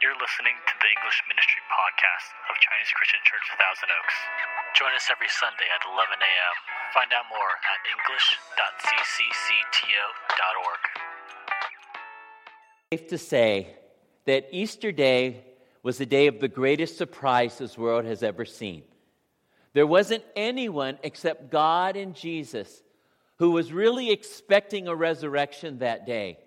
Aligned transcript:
You're 0.00 0.16
listening 0.16 0.56
to 0.56 0.74
the 0.80 0.88
English 0.96 1.20
Ministry 1.28 1.60
Podcast 1.68 2.32
of 2.48 2.56
Chinese 2.56 2.88
Christian 2.96 3.20
Church 3.20 3.44
Thousand 3.60 3.92
Oaks. 4.00 4.16
Join 4.72 4.96
us 4.96 5.12
every 5.12 5.28
Sunday 5.28 5.68
at 5.68 5.84
11 5.84 6.16
a.m. 6.16 6.56
Find 6.96 7.12
out 7.12 7.28
more 7.28 7.52
at 7.68 7.84
english.cccto.org. 7.84 10.82
Safe 12.94 13.08
to 13.10 13.18
say 13.18 13.76
that 14.24 14.48
Easter 14.50 14.90
Day 14.90 15.44
was 15.82 15.98
the 15.98 16.06
day 16.06 16.28
of 16.28 16.40
the 16.40 16.48
greatest 16.48 16.96
surprise 16.96 17.58
this 17.58 17.76
world 17.76 18.06
has 18.06 18.22
ever 18.22 18.46
seen. 18.46 18.84
There 19.74 19.86
wasn't 19.86 20.24
anyone 20.34 20.98
except 21.02 21.50
God 21.50 21.98
and 21.98 22.14
Jesus 22.14 22.82
who 23.36 23.50
was 23.50 23.70
really 23.70 24.10
expecting 24.10 24.88
a 24.88 24.94
resurrection 24.94 25.80
that 25.80 26.06
day. 26.06 26.38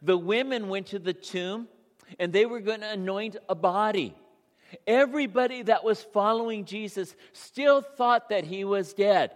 The 0.00 0.16
women 0.16 0.70
went 0.70 0.86
to 0.86 0.98
the 0.98 1.12
tomb 1.12 1.68
and 2.18 2.32
they 2.32 2.46
were 2.46 2.60
going 2.60 2.80
to 2.80 2.90
anoint 2.90 3.36
a 3.48 3.54
body. 3.54 4.14
Everybody 4.86 5.62
that 5.62 5.84
was 5.84 6.02
following 6.02 6.64
Jesus 6.64 7.14
still 7.32 7.82
thought 7.82 8.30
that 8.30 8.44
he 8.44 8.64
was 8.64 8.94
dead. 8.94 9.32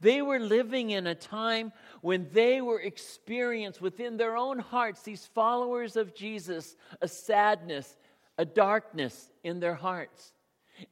They 0.00 0.22
were 0.22 0.38
living 0.38 0.90
in 0.90 1.06
a 1.06 1.14
time 1.14 1.72
when 2.02 2.28
they 2.32 2.60
were 2.60 2.80
experiencing 2.80 3.82
within 3.82 4.16
their 4.16 4.36
own 4.36 4.58
hearts, 4.58 5.02
these 5.02 5.26
followers 5.26 5.96
of 5.96 6.14
Jesus, 6.14 6.76
a 7.00 7.08
sadness, 7.08 7.96
a 8.36 8.44
darkness 8.44 9.32
in 9.42 9.60
their 9.60 9.74
hearts. 9.74 10.32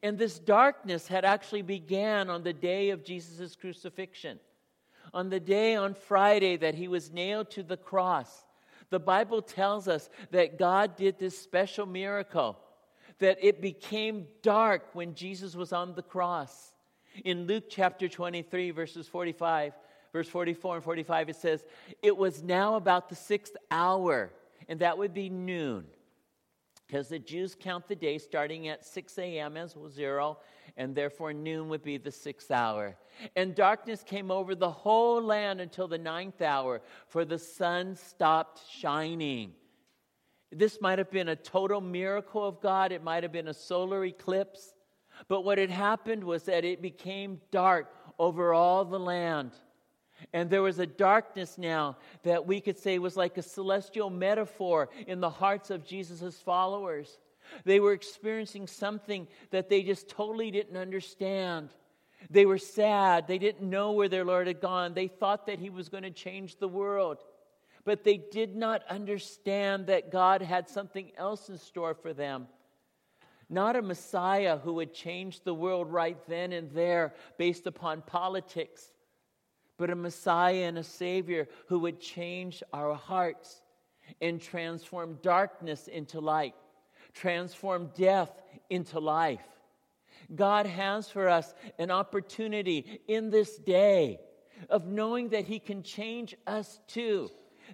And 0.03 0.17
this 0.17 0.39
darkness 0.39 1.07
had 1.07 1.23
actually 1.23 1.61
began 1.61 2.29
on 2.29 2.43
the 2.43 2.53
day 2.53 2.89
of 2.89 3.05
Jesus' 3.05 3.55
crucifixion. 3.55 4.39
On 5.13 5.29
the 5.29 5.39
day 5.39 5.75
on 5.75 5.93
Friday 5.93 6.57
that 6.57 6.75
he 6.75 6.89
was 6.89 7.11
nailed 7.11 7.49
to 7.51 7.63
the 7.63 7.77
cross, 7.77 8.43
the 8.89 8.99
Bible 8.99 9.41
tells 9.41 9.87
us 9.87 10.09
that 10.31 10.57
God 10.57 10.95
did 10.95 11.19
this 11.19 11.37
special 11.37 11.85
miracle, 11.85 12.57
that 13.19 13.37
it 13.41 13.61
became 13.61 14.27
dark 14.41 14.93
when 14.93 15.15
Jesus 15.15 15.55
was 15.55 15.73
on 15.73 15.95
the 15.95 16.01
cross. 16.01 16.73
In 17.25 17.47
Luke 17.47 17.65
chapter 17.69 18.07
23, 18.07 18.71
verses 18.71 19.07
45, 19.07 19.73
verse 20.13 20.29
44 20.29 20.75
and 20.75 20.83
45, 20.83 21.29
it 21.29 21.35
says, 21.35 21.63
It 22.01 22.15
was 22.15 22.43
now 22.43 22.75
about 22.75 23.09
the 23.09 23.15
sixth 23.15 23.55
hour, 23.71 24.31
and 24.67 24.79
that 24.79 24.97
would 24.97 25.13
be 25.13 25.29
noon 25.29 25.85
because 26.87 27.09
the 27.09 27.19
Jews 27.19 27.55
count 27.59 27.87
the 27.87 27.95
day 27.95 28.17
starting 28.17 28.69
at 28.69 28.85
6 28.85 29.17
a.m. 29.17 29.57
as 29.57 29.75
zero, 29.89 30.37
and 30.75 30.93
therefore 30.93 31.33
noon 31.33 31.69
would 31.69 31.83
be 31.83 31.97
the 31.97 32.11
sixth 32.11 32.51
hour. 32.51 32.97
And 33.35 33.55
darkness 33.55 34.03
came 34.03 34.31
over 34.31 34.55
the 34.55 34.69
whole 34.69 35.21
land 35.21 35.61
until 35.61 35.87
the 35.87 35.97
ninth 35.97 36.41
hour, 36.41 36.81
for 37.07 37.25
the 37.25 37.39
sun 37.39 37.95
stopped 37.95 38.61
shining. 38.69 39.53
This 40.51 40.79
might 40.81 40.99
have 40.99 41.11
been 41.11 41.29
a 41.29 41.35
total 41.35 41.81
miracle 41.81 42.45
of 42.45 42.61
God, 42.61 42.91
it 42.91 43.03
might 43.03 43.23
have 43.23 43.31
been 43.31 43.47
a 43.47 43.53
solar 43.53 44.05
eclipse. 44.05 44.73
But 45.27 45.41
what 45.41 45.57
had 45.57 45.71
happened 45.71 46.23
was 46.23 46.43
that 46.43 46.63
it 46.63 46.81
became 46.81 47.41
dark 47.51 47.91
over 48.19 48.53
all 48.53 48.85
the 48.85 48.99
land. 48.99 49.51
And 50.33 50.49
there 50.49 50.61
was 50.61 50.79
a 50.79 50.85
darkness 50.85 51.57
now 51.57 51.97
that 52.23 52.45
we 52.45 52.59
could 52.59 52.77
say 52.77 52.97
was 52.97 53.17
like 53.17 53.37
a 53.37 53.41
celestial 53.41 54.09
metaphor 54.09 54.89
in 55.05 55.19
the 55.19 55.29
hearts 55.29 55.69
of 55.69 55.85
Jesus' 55.85 56.39
followers. 56.39 57.19
They 57.63 57.79
were 57.79 57.93
experiencing 57.93 58.67
something 58.67 59.27
that 59.51 59.69
they 59.69 59.83
just 59.83 60.09
totally 60.09 60.51
didn't 60.51 60.77
understand. 60.77 61.69
They 62.29 62.45
were 62.45 62.57
sad. 62.57 63.27
They 63.27 63.37
didn't 63.37 63.69
know 63.69 63.91
where 63.91 64.09
their 64.09 64.25
Lord 64.25 64.47
had 64.47 64.61
gone. 64.61 64.93
They 64.93 65.07
thought 65.07 65.47
that 65.47 65.59
He 65.59 65.69
was 65.69 65.89
going 65.89 66.03
to 66.03 66.11
change 66.11 66.57
the 66.57 66.67
world. 66.67 67.17
But 67.85 68.03
they 68.03 68.17
did 68.17 68.55
not 68.55 68.83
understand 68.89 69.87
that 69.87 70.11
God 70.11 70.41
had 70.41 70.67
something 70.67 71.11
else 71.17 71.49
in 71.49 71.57
store 71.57 71.93
for 71.93 72.13
them. 72.13 72.47
Not 73.49 73.77
a 73.77 73.81
Messiah 73.81 74.57
who 74.57 74.73
would 74.73 74.93
change 74.93 75.41
the 75.41 75.53
world 75.53 75.91
right 75.91 76.17
then 76.27 76.51
and 76.51 76.69
there 76.71 77.13
based 77.37 77.65
upon 77.65 78.01
politics, 78.01 78.91
but 79.77 79.89
a 79.89 79.95
Messiah 79.95 80.63
and 80.63 80.77
a 80.77 80.83
Savior 80.83 81.47
who 81.67 81.79
would 81.79 82.01
change 82.01 82.61
our 82.73 82.93
hearts 82.93 83.61
and 84.21 84.41
transform 84.41 85.19
darkness 85.21 85.87
into 85.87 86.19
light, 86.19 86.55
transform 87.17 87.91
death 87.95 88.31
into 88.69 88.99
life. 88.99 89.45
God 90.33 90.65
has 90.65 91.09
for 91.09 91.29
us 91.29 91.53
an 91.79 91.91
opportunity 91.91 93.01
in 93.07 93.29
this 93.29 93.57
day 93.57 94.19
of 94.69 94.87
knowing 94.87 95.29
that 95.29 95.45
He 95.45 95.59
can 95.59 95.83
change 95.83 96.35
us 96.45 96.79
too, 96.87 97.29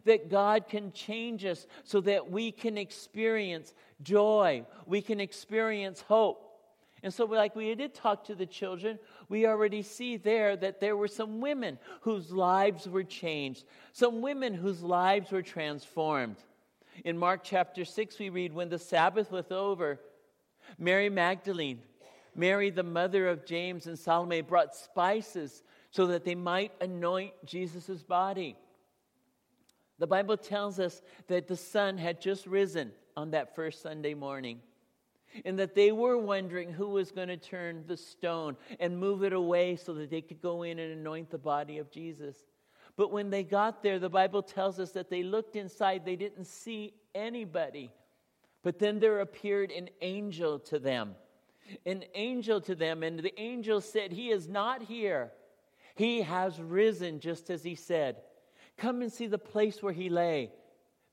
that 0.06 0.30
God 0.30 0.68
can 0.68 0.92
change 0.92 1.46
us 1.46 1.66
so 1.84 2.02
that 2.02 2.30
we 2.30 2.52
can 2.52 2.78
experience 2.78 3.74
joy, 4.02 4.66
we 4.86 5.02
can 5.02 5.20
experience 5.20 6.02
hope. 6.02 6.50
And 7.02 7.14
so, 7.14 7.25
like 7.25 7.54
we 7.56 7.75
did 7.75 7.94
talk 7.94 8.24
to 8.25 8.36
the 8.36 8.46
children, 8.46 8.98
we 9.28 9.46
already 9.46 9.81
see 9.81 10.16
there 10.16 10.56
that 10.56 10.80
there 10.80 10.96
were 10.96 11.10
some 11.10 11.42
women 11.42 11.78
whose 12.02 12.31
lives 12.31 12.88
were 12.88 13.04
changed, 13.04 13.66
some 13.92 14.22
women 14.22 14.54
whose 14.54 14.81
lives 14.81 15.31
were 15.31 15.42
transformed. 15.42 16.38
In 17.04 17.18
Mark 17.18 17.42
chapter 17.44 17.86
6, 17.86 18.20
we 18.20 18.30
read, 18.30 18.54
When 18.54 18.70
the 18.70 18.80
Sabbath 18.80 19.31
was 19.31 19.52
over, 19.52 20.00
Mary 20.78 21.09
Magdalene, 21.09 21.81
Mary, 22.36 22.70
the 22.70 22.84
mother 22.84 23.28
of 23.28 23.46
James 23.46 23.88
and 23.88 23.98
Salome, 23.98 24.42
brought 24.42 24.76
spices 24.76 25.64
so 25.92 26.08
that 26.08 26.24
they 26.24 26.36
might 26.36 26.72
anoint 26.81 27.34
Jesus' 27.46 28.02
body. 28.04 28.56
The 30.00 30.08
Bible 30.08 30.38
tells 30.38 30.80
us 30.80 31.02
that 31.28 31.48
the 31.48 31.56
sun 31.56 31.98
had 31.98 32.20
just 32.20 32.48
risen 32.48 32.92
on 33.16 33.31
that 33.31 33.56
first 33.56 33.81
Sunday 33.81 34.14
morning 34.14 34.60
and 35.46 35.58
that 35.60 35.75
they 35.75 35.92
were 35.92 36.18
wondering 36.18 36.72
who 36.72 36.90
was 36.90 37.12
going 37.12 37.28
to 37.28 37.38
turn 37.38 37.84
the 37.88 37.98
stone 37.98 38.56
and 38.80 38.98
move 38.98 39.24
it 39.24 39.34
away 39.34 39.75
so 39.75 39.94
that 39.94 40.10
they 40.10 40.22
could 40.22 40.42
go 40.42 40.64
in 40.64 40.80
and 40.80 40.92
anoint 40.94 41.30
the 41.30 41.38
body 41.38 41.78
of 41.78 41.92
Jesus. 41.92 42.38
But 42.96 43.12
when 43.12 43.30
they 43.30 43.44
got 43.44 43.81
there, 43.81 44.00
the 44.00 44.09
Bible 44.09 44.44
tells 44.44 44.80
us 44.80 44.92
that 44.92 45.09
they 45.09 45.24
looked 45.24 45.56
inside, 45.56 46.06
they 46.06 46.16
didn't 46.16 46.46
see 46.46 46.94
anybody. 47.16 47.92
But 48.62 48.80
then 48.80 49.00
there 49.00 49.20
appeared 49.20 49.72
an 49.72 49.90
angel 50.02 50.59
to 50.59 50.80
them. 50.80 51.16
An 51.86 52.04
angel 52.14 52.62
to 52.62 52.76
them, 52.76 53.04
and 53.04 53.20
the 53.20 53.40
angel 53.40 53.81
said, 53.81 54.12
He 54.12 54.30
is 54.30 54.48
not 54.48 54.84
here. 54.84 55.31
He 55.96 56.22
has 56.22 56.59
risen, 56.59 57.20
just 57.20 57.50
as 57.50 57.64
he 57.64 57.76
said. 57.76 58.18
Come 58.78 59.02
and 59.02 59.12
see 59.12 59.28
the 59.28 59.38
place 59.38 59.81
where 59.81 59.94
he 59.94 60.10
lay. 60.10 60.52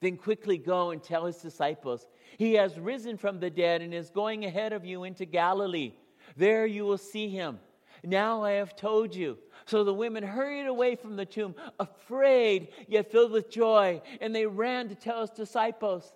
Then 0.00 0.16
quickly 0.16 0.58
go 0.58 0.90
and 0.90 1.02
tell 1.02 1.26
his 1.26 1.36
disciples, 1.36 2.06
He 2.36 2.54
has 2.54 2.78
risen 2.78 3.16
from 3.16 3.38
the 3.38 3.50
dead 3.50 3.80
and 3.80 3.94
is 3.94 4.10
going 4.10 4.44
ahead 4.44 4.72
of 4.72 4.84
you 4.84 5.04
into 5.04 5.24
Galilee. 5.24 5.92
There 6.36 6.66
you 6.66 6.84
will 6.84 6.98
see 6.98 7.28
him. 7.28 7.58
Now 8.04 8.42
I 8.42 8.52
have 8.52 8.76
told 8.76 9.14
you. 9.14 9.38
So 9.66 9.84
the 9.84 9.94
women 9.94 10.24
hurried 10.24 10.66
away 10.66 10.96
from 10.96 11.16
the 11.16 11.26
tomb, 11.26 11.54
afraid 11.78 12.68
yet 12.88 13.10
filled 13.10 13.32
with 13.32 13.50
joy, 13.50 14.02
and 14.20 14.34
they 14.34 14.46
ran 14.46 14.88
to 14.88 14.94
tell 14.94 15.20
his 15.20 15.30
disciples. 15.30 16.12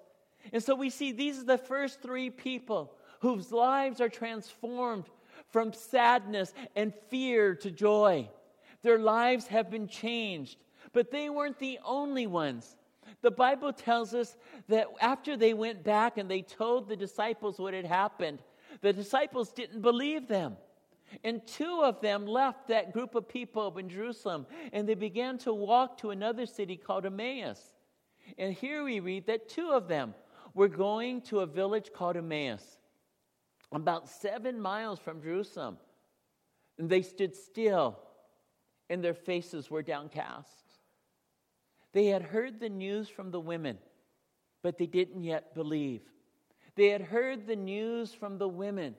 And 0.52 0.62
so 0.62 0.74
we 0.74 0.90
see 0.90 1.12
these 1.12 1.38
are 1.40 1.44
the 1.44 1.58
first 1.58 2.02
three 2.02 2.30
people 2.30 2.92
whose 3.20 3.52
lives 3.52 4.00
are 4.00 4.08
transformed 4.08 5.04
from 5.50 5.72
sadness 5.72 6.52
and 6.74 6.92
fear 7.08 7.54
to 7.56 7.70
joy. 7.70 8.28
Their 8.82 8.98
lives 8.98 9.46
have 9.46 9.70
been 9.70 9.88
changed, 9.88 10.58
but 10.92 11.10
they 11.10 11.30
weren't 11.30 11.58
the 11.58 11.78
only 11.84 12.26
ones. 12.26 12.76
The 13.22 13.30
Bible 13.30 13.72
tells 13.72 14.14
us 14.14 14.36
that 14.68 14.88
after 15.00 15.36
they 15.36 15.54
went 15.54 15.84
back 15.84 16.18
and 16.18 16.30
they 16.30 16.42
told 16.42 16.88
the 16.88 16.96
disciples 16.96 17.58
what 17.58 17.72
had 17.72 17.86
happened, 17.86 18.40
the 18.80 18.92
disciples 18.92 19.52
didn't 19.52 19.80
believe 19.80 20.28
them. 20.28 20.56
And 21.22 21.46
two 21.46 21.82
of 21.82 22.00
them 22.00 22.26
left 22.26 22.68
that 22.68 22.92
group 22.92 23.14
of 23.14 23.28
people 23.28 23.76
in 23.78 23.88
Jerusalem 23.88 24.46
and 24.72 24.88
they 24.88 24.94
began 24.94 25.38
to 25.38 25.52
walk 25.52 25.98
to 25.98 26.10
another 26.10 26.46
city 26.46 26.76
called 26.76 27.06
Emmaus. 27.06 27.60
And 28.38 28.54
here 28.54 28.84
we 28.84 29.00
read 29.00 29.26
that 29.26 29.48
two 29.48 29.70
of 29.70 29.88
them 29.88 30.14
were 30.54 30.68
going 30.68 31.20
to 31.22 31.40
a 31.40 31.46
village 31.46 31.90
called 31.94 32.16
Emmaus, 32.16 32.78
about 33.72 34.08
seven 34.08 34.60
miles 34.60 34.98
from 34.98 35.22
Jerusalem. 35.22 35.78
And 36.78 36.88
they 36.88 37.02
stood 37.02 37.36
still 37.36 37.98
and 38.90 39.02
their 39.02 39.14
faces 39.14 39.70
were 39.70 39.82
downcast. 39.82 40.64
They 41.92 42.06
had 42.06 42.22
heard 42.22 42.60
the 42.60 42.68
news 42.68 43.08
from 43.08 43.30
the 43.30 43.40
women, 43.40 43.78
but 44.62 44.78
they 44.78 44.86
didn't 44.86 45.22
yet 45.22 45.54
believe. 45.54 46.02
They 46.74 46.88
had 46.88 47.02
heard 47.02 47.46
the 47.46 47.56
news 47.56 48.12
from 48.12 48.38
the 48.38 48.48
women, 48.48 48.96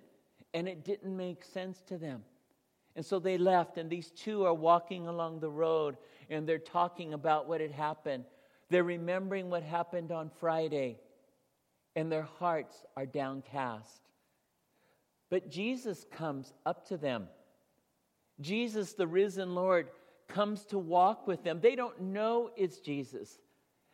and 0.56 0.70
it 0.70 0.86
didn't 0.86 1.16
make 1.16 1.44
sense 1.44 1.82
to 1.88 1.98
them. 1.98 2.24
And 2.96 3.06
so 3.06 3.20
they 3.20 3.38
left, 3.38 3.78
and 3.78 3.90
these 3.90 4.10
two 4.12 4.46
are 4.46 4.54
walking 4.54 5.06
along 5.06 5.42
the 5.42 5.50
road, 5.50 5.98
and 6.30 6.48
they're 6.48 6.58
talking 6.58 7.14
about 7.14 7.46
what 7.46 7.60
had 7.60 7.72
happened. 7.72 8.24
They're 8.70 8.86
remembering 8.86 9.50
what 9.50 9.64
happened 9.64 10.14
on 10.14 10.32
Friday, 10.40 10.98
and 11.94 12.10
their 12.10 12.28
hearts 12.40 12.86
are 12.96 13.06
downcast. 13.06 14.02
But 15.30 15.52
Jesus 15.52 16.06
comes 16.10 16.54
up 16.66 16.88
to 16.88 16.96
them. 16.96 17.28
Jesus, 18.40 18.94
the 18.94 19.08
risen 19.08 19.56
Lord, 19.56 19.90
comes 20.30 20.64
to 20.68 20.80
walk 20.80 21.28
with 21.28 21.44
them. 21.44 21.60
They 21.62 21.76
don't 21.76 22.00
know 22.00 22.50
it's 22.56 22.80
Jesus. 22.80 23.38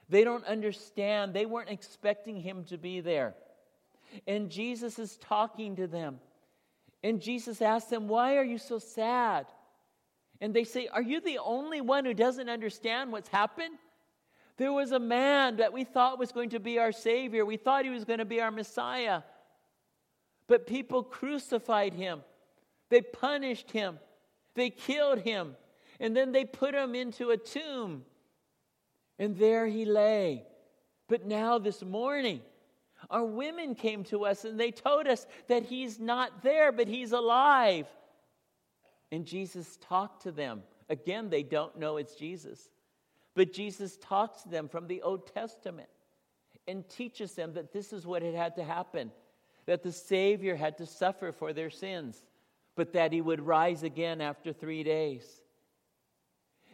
They 0.09 0.23
don't 0.23 0.45
understand. 0.45 1.33
They 1.33 1.47
weren't 1.47 1.69
expecting 1.69 2.39
him 2.39 2.65
to 2.65 2.77
be 2.77 2.99
there. 2.99 3.33
And 4.27 4.51
Jesus 4.51 4.99
is 4.99 5.17
talking 5.17 5.77
to 5.77 5.87
them. 5.87 6.19
And 7.03 7.21
Jesus 7.21 7.62
asks 7.62 7.89
them, 7.89 8.07
Why 8.07 8.38
are 8.38 8.44
you 8.44 8.57
so 8.57 8.80
sad? 8.80 9.48
And 10.39 10.53
they 10.53 10.63
say, 10.63 10.88
Are 10.88 11.01
you 11.01 11.21
the 11.21 11.39
only 11.39 11.81
one 11.81 12.06
who 12.06 12.13
doesn't 12.13 12.50
understand 12.50 13.12
what's 13.12 13.30
happened? 13.30 13.75
There 14.57 14.74
was 14.74 14.92
a 14.92 15.00
man 15.00 15.57
that 15.57 15.74
we 15.74 15.83
thought 15.83 16.19
was 16.19 16.31
going 16.31 16.51
to 16.51 16.59
be 16.59 16.77
our 16.77 16.92
Savior. 16.92 17.45
We 17.45 17.57
thought 17.57 17.83
he 17.83 17.89
was 17.89 18.06
going 18.06 18.19
to 18.19 18.25
be 18.25 18.42
our 18.42 18.51
Messiah. 18.51 19.21
But 20.48 20.68
people 20.68 21.03
crucified 21.03 21.94
him, 21.94 22.21
they 22.89 23.01
punished 23.01 23.71
him, 23.71 24.00
they 24.53 24.69
killed 24.69 25.19
him, 25.19 25.56
and 26.00 26.15
then 26.15 26.31
they 26.31 26.45
put 26.45 26.75
him 26.75 26.94
into 26.94 27.30
a 27.30 27.38
tomb. 27.38 28.03
And 29.18 29.38
there 29.38 29.68
he 29.68 29.86
lay. 29.86 30.44
But 31.07 31.25
now, 31.25 31.59
this 31.59 31.83
morning, 31.83 32.42
our 33.09 33.25
women 33.25 33.75
came 33.75 34.03
to 34.06 34.25
us 34.25 34.45
and 34.45 34.59
they 34.59 34.71
told 34.71 35.07
us 35.07 35.25
that 35.48 35.63
he's 35.63 36.00
not 36.00 36.44
there, 36.44 36.71
but 36.71 36.88
he's 36.88 37.12
alive. 37.12 37.88
And 39.12 39.25
Jesus 39.25 39.77
talked 39.81 40.24
to 40.24 40.31
them. 40.31 40.63
Again, 40.89 41.30
they 41.30 41.44
don't 41.44 41.77
know 41.77 41.98
it's 41.98 42.15
Jesus. 42.15 42.69
But 43.33 43.53
Jesus 43.53 43.98
talks 43.98 44.44
to 44.44 44.50
them 44.50 44.68
from 44.68 44.88
the 44.88 45.01
Old 45.01 45.33
Testament 45.33 45.89
and 46.68 46.88
teaches 46.88 47.33
them 47.33 47.53
that 47.53 47.74
this 47.74 47.92
is 47.92 48.06
what 48.06 48.21
had 48.21 48.36
had 48.36 48.56
to 48.56 48.63
happen 48.63 49.12
that 49.65 49.83
the 49.83 49.92
Savior 49.92 50.56
had 50.56 50.77
to 50.77 50.86
suffer 50.86 51.31
for 51.31 51.53
their 51.53 51.69
sins, 51.69 52.25
but 52.75 52.94
that 52.94 53.13
he 53.13 53.21
would 53.21 53.39
rise 53.39 53.83
again 53.83 54.21
after 54.21 54.51
three 54.51 54.83
days. 54.83 55.42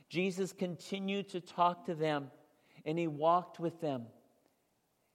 Jesus 0.10 0.54
continued 0.54 1.30
to 1.30 1.42
talk 1.42 1.86
to 1.86 1.96
them 1.96 2.32
and 2.86 2.98
he 2.98 3.08
walked 3.08 3.60
with 3.60 3.82
them. 3.82 4.04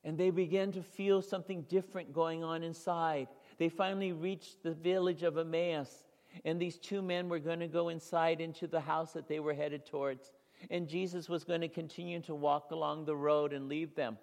And 0.04 0.19
they 0.19 0.31
began 0.31 0.72
to 0.72 0.82
feel 0.82 1.22
something 1.22 1.62
different 1.62 2.12
going 2.12 2.43
on 2.43 2.62
inside. 2.62 3.28
They 3.58 3.69
finally 3.69 4.12
reached 4.12 4.62
the 4.62 4.72
village 4.72 5.22
of 5.22 5.38
Emmaus, 5.38 6.06
and 6.44 6.60
these 6.60 6.78
two 6.78 7.02
men 7.02 7.28
were 7.28 7.38
going 7.38 7.60
to 7.60 7.69
go 7.69 7.88
inside 7.88 8.40
into 8.40 8.66
the 8.66 8.81
house 8.81 9.12
that 9.12 9.28
they 9.28 9.38
were 9.38 9.54
headed 9.54 9.87
towards. 9.87 10.32
And 10.70 10.88
Jesus 10.88 11.28
was 11.28 11.44
going 11.44 11.60
to 11.60 11.69
continue 11.69 12.20
to 12.22 12.34
walk 12.34 12.70
along 12.70 13.04
the 13.04 13.16
road 13.16 13.52
and 13.52 13.69
leave 13.69 13.94
them. 13.94 14.19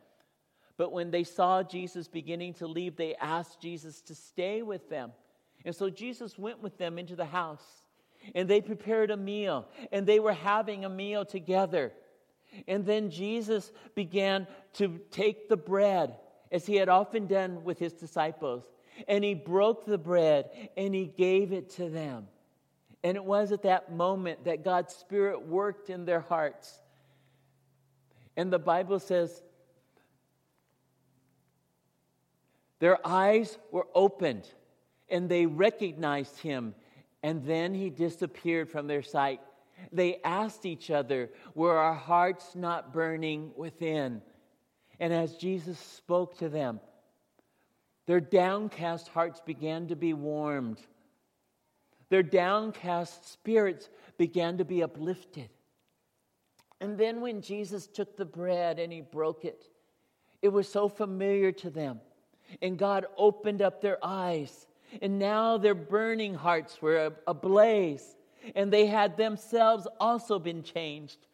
But 0.78 0.92
when 0.92 1.12
they 1.12 1.24
saw 1.24 1.62
Jesus 1.62 2.08
beginning 2.08 2.54
to 2.56 2.68
leave, 2.68 2.96
they 2.96 3.16
asked 3.16 3.62
Jesus 3.62 4.02
to 4.04 4.16
stay 4.16 4.62
with 4.62 4.90
them. 4.90 5.12
And 5.66 5.76
so 5.76 5.90
Jesus 5.90 6.40
went 6.40 6.64
with 6.64 6.78
them 6.78 6.98
into 6.98 7.16
the 7.16 7.26
house, 7.26 7.66
and 8.34 8.50
they 8.50 8.62
prepared 8.62 9.12
a 9.12 9.18
meal, 9.18 9.68
and 9.92 10.08
they 10.08 10.20
were 10.20 10.34
having 10.34 10.86
a 10.86 10.90
meal 10.90 11.26
together. 11.26 11.92
And 12.68 12.86
then 12.86 13.10
Jesus 13.10 13.72
began 13.96 14.48
to 14.74 15.00
take 15.12 15.50
the 15.50 15.58
bread, 15.58 16.16
as 16.52 16.66
he 16.66 16.76
had 16.76 16.90
often 16.90 17.28
done 17.28 17.64
with 17.64 17.80
his 17.80 17.94
disciples, 17.94 18.64
and 19.08 19.24
he 19.24 19.34
broke 19.34 19.86
the 19.86 19.98
bread 19.98 20.50
and 20.76 20.94
he 20.94 21.06
gave 21.06 21.54
it 21.54 21.70
to 21.72 21.90
them. 21.90 22.28
And 23.04 23.16
it 23.16 23.24
was 23.24 23.52
at 23.52 23.62
that 23.64 23.94
moment 23.94 24.44
that 24.46 24.64
God's 24.64 24.94
Spirit 24.94 25.48
worked 25.48 25.90
in 25.90 26.06
their 26.06 26.20
hearts. 26.20 26.80
And 28.36 28.52
the 28.52 28.60
Bible 28.60 29.00
says, 29.00 29.42
their 32.80 33.06
eyes 33.06 33.58
were 33.72 33.88
opened 33.94 34.48
and 35.08 35.30
they 35.30 35.46
recognized 35.46 36.40
him, 36.40 36.76
and 37.24 37.46
then 37.46 37.74
he 37.74 37.90
disappeared 37.90 38.70
from 38.70 38.88
their 38.88 39.02
sight. 39.02 39.42
They 39.92 40.22
asked 40.24 40.66
each 40.66 40.92
other, 40.92 41.30
Were 41.56 41.78
our 41.78 41.96
hearts 41.96 42.56
not 42.56 42.94
burning 42.94 43.52
within? 43.56 44.22
And 45.00 45.14
as 45.14 45.36
Jesus 45.36 45.80
spoke 45.80 46.38
to 46.40 46.50
them, 46.50 46.80
their 48.06 48.20
downcast 48.20 49.08
hearts 49.10 49.42
began 49.46 49.88
to 49.88 49.96
be 49.96 50.14
warmed. 50.14 50.80
Their 52.10 52.24
downcast 52.24 53.32
spirits 53.32 53.90
began 54.18 54.58
to 54.58 54.66
be 54.66 54.82
uplifted. 54.82 55.50
And 56.82 56.98
then 56.98 57.22
when 57.22 57.42
Jesus 57.42 57.88
took 57.88 58.18
the 58.18 58.26
bread 58.26 58.80
and 58.80 58.92
he 58.92 59.02
broke 59.02 59.46
it, 59.46 59.64
it 60.42 60.50
was 60.50 60.68
so 60.68 60.90
familiar 60.90 61.52
to 61.52 61.70
them. 61.70 62.00
And 62.62 62.78
God 62.80 63.06
opened 63.18 63.62
up 63.62 63.82
their 63.82 63.98
eyes. 64.04 64.68
And 65.02 65.20
now 65.20 65.58
their 65.58 65.76
burning 65.76 66.34
hearts 66.34 66.82
were 66.82 67.14
ablaze 67.28 68.16
and 68.56 68.72
they 68.72 68.86
had 68.86 69.18
themselves 69.18 69.88
also 70.00 70.40
been 70.40 70.64
changed. 70.64 71.28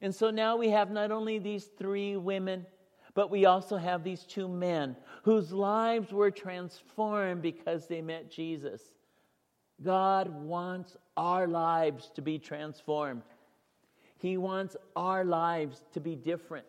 And 0.00 0.14
so 0.14 0.30
now 0.30 0.56
we 0.56 0.70
have 0.70 0.90
not 0.90 1.10
only 1.10 1.38
these 1.38 1.68
three 1.78 2.16
women, 2.16 2.66
but 3.14 3.30
we 3.30 3.44
also 3.44 3.76
have 3.76 4.02
these 4.02 4.24
two 4.24 4.48
men 4.48 4.96
whose 5.22 5.52
lives 5.52 6.12
were 6.12 6.30
transformed 6.30 7.42
because 7.42 7.86
they 7.86 8.00
met 8.00 8.30
Jesus. 8.30 8.80
God 9.82 10.28
wants 10.28 10.96
our 11.16 11.46
lives 11.46 12.10
to 12.14 12.22
be 12.22 12.38
transformed. 12.38 13.22
He 14.18 14.36
wants 14.36 14.76
our 14.96 15.24
lives 15.24 15.82
to 15.92 16.00
be 16.00 16.14
different. 16.14 16.66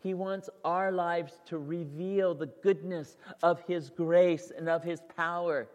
He 0.00 0.12
wants 0.12 0.50
our 0.64 0.92
lives 0.92 1.40
to 1.46 1.58
reveal 1.58 2.34
the 2.34 2.50
goodness 2.62 3.16
of 3.42 3.60
His 3.60 3.88
grace 3.88 4.52
and 4.54 4.68
of 4.68 4.84
His 4.84 5.00
power. 5.16 5.66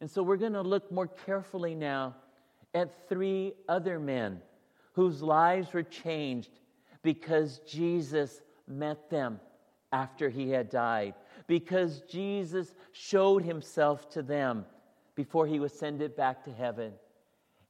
And 0.00 0.10
so 0.10 0.22
we're 0.22 0.36
going 0.36 0.54
to 0.54 0.62
look 0.62 0.90
more 0.90 1.08
carefully 1.08 1.74
now 1.74 2.14
at 2.74 3.08
three 3.08 3.54
other 3.68 3.98
men 3.98 4.40
whose 4.92 5.22
lives 5.22 5.72
were 5.72 5.82
changed 5.82 6.50
because 7.02 7.60
Jesus 7.60 8.42
met 8.66 9.08
them 9.10 9.40
after 9.92 10.28
he 10.28 10.50
had 10.50 10.68
died, 10.68 11.14
because 11.46 12.00
Jesus 12.02 12.74
showed 12.92 13.42
himself 13.42 14.10
to 14.10 14.22
them 14.22 14.66
before 15.14 15.46
he 15.46 15.60
was 15.60 15.72
sent 15.72 16.16
back 16.16 16.44
to 16.44 16.52
heaven. 16.52 16.92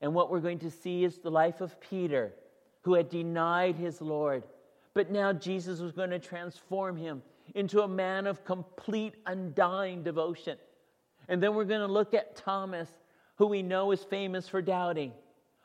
And 0.00 0.14
what 0.14 0.30
we're 0.30 0.40
going 0.40 0.58
to 0.60 0.70
see 0.70 1.04
is 1.04 1.18
the 1.18 1.30
life 1.30 1.60
of 1.60 1.80
Peter, 1.80 2.32
who 2.82 2.94
had 2.94 3.08
denied 3.08 3.76
his 3.76 4.00
Lord. 4.00 4.42
But 4.94 5.10
now 5.10 5.32
Jesus 5.32 5.80
was 5.80 5.92
going 5.92 6.10
to 6.10 6.18
transform 6.18 6.96
him 6.96 7.22
into 7.54 7.82
a 7.82 7.88
man 7.88 8.26
of 8.26 8.44
complete, 8.44 9.14
undying 9.26 10.02
devotion. 10.02 10.58
And 11.28 11.42
then 11.42 11.54
we're 11.54 11.64
going 11.64 11.86
to 11.86 11.92
look 11.92 12.14
at 12.14 12.36
Thomas, 12.36 12.88
who 13.38 13.46
we 13.46 13.62
know 13.62 13.93
is 13.93 14.02
famous 14.02 14.49
for 14.49 14.61
doubting. 14.61 15.12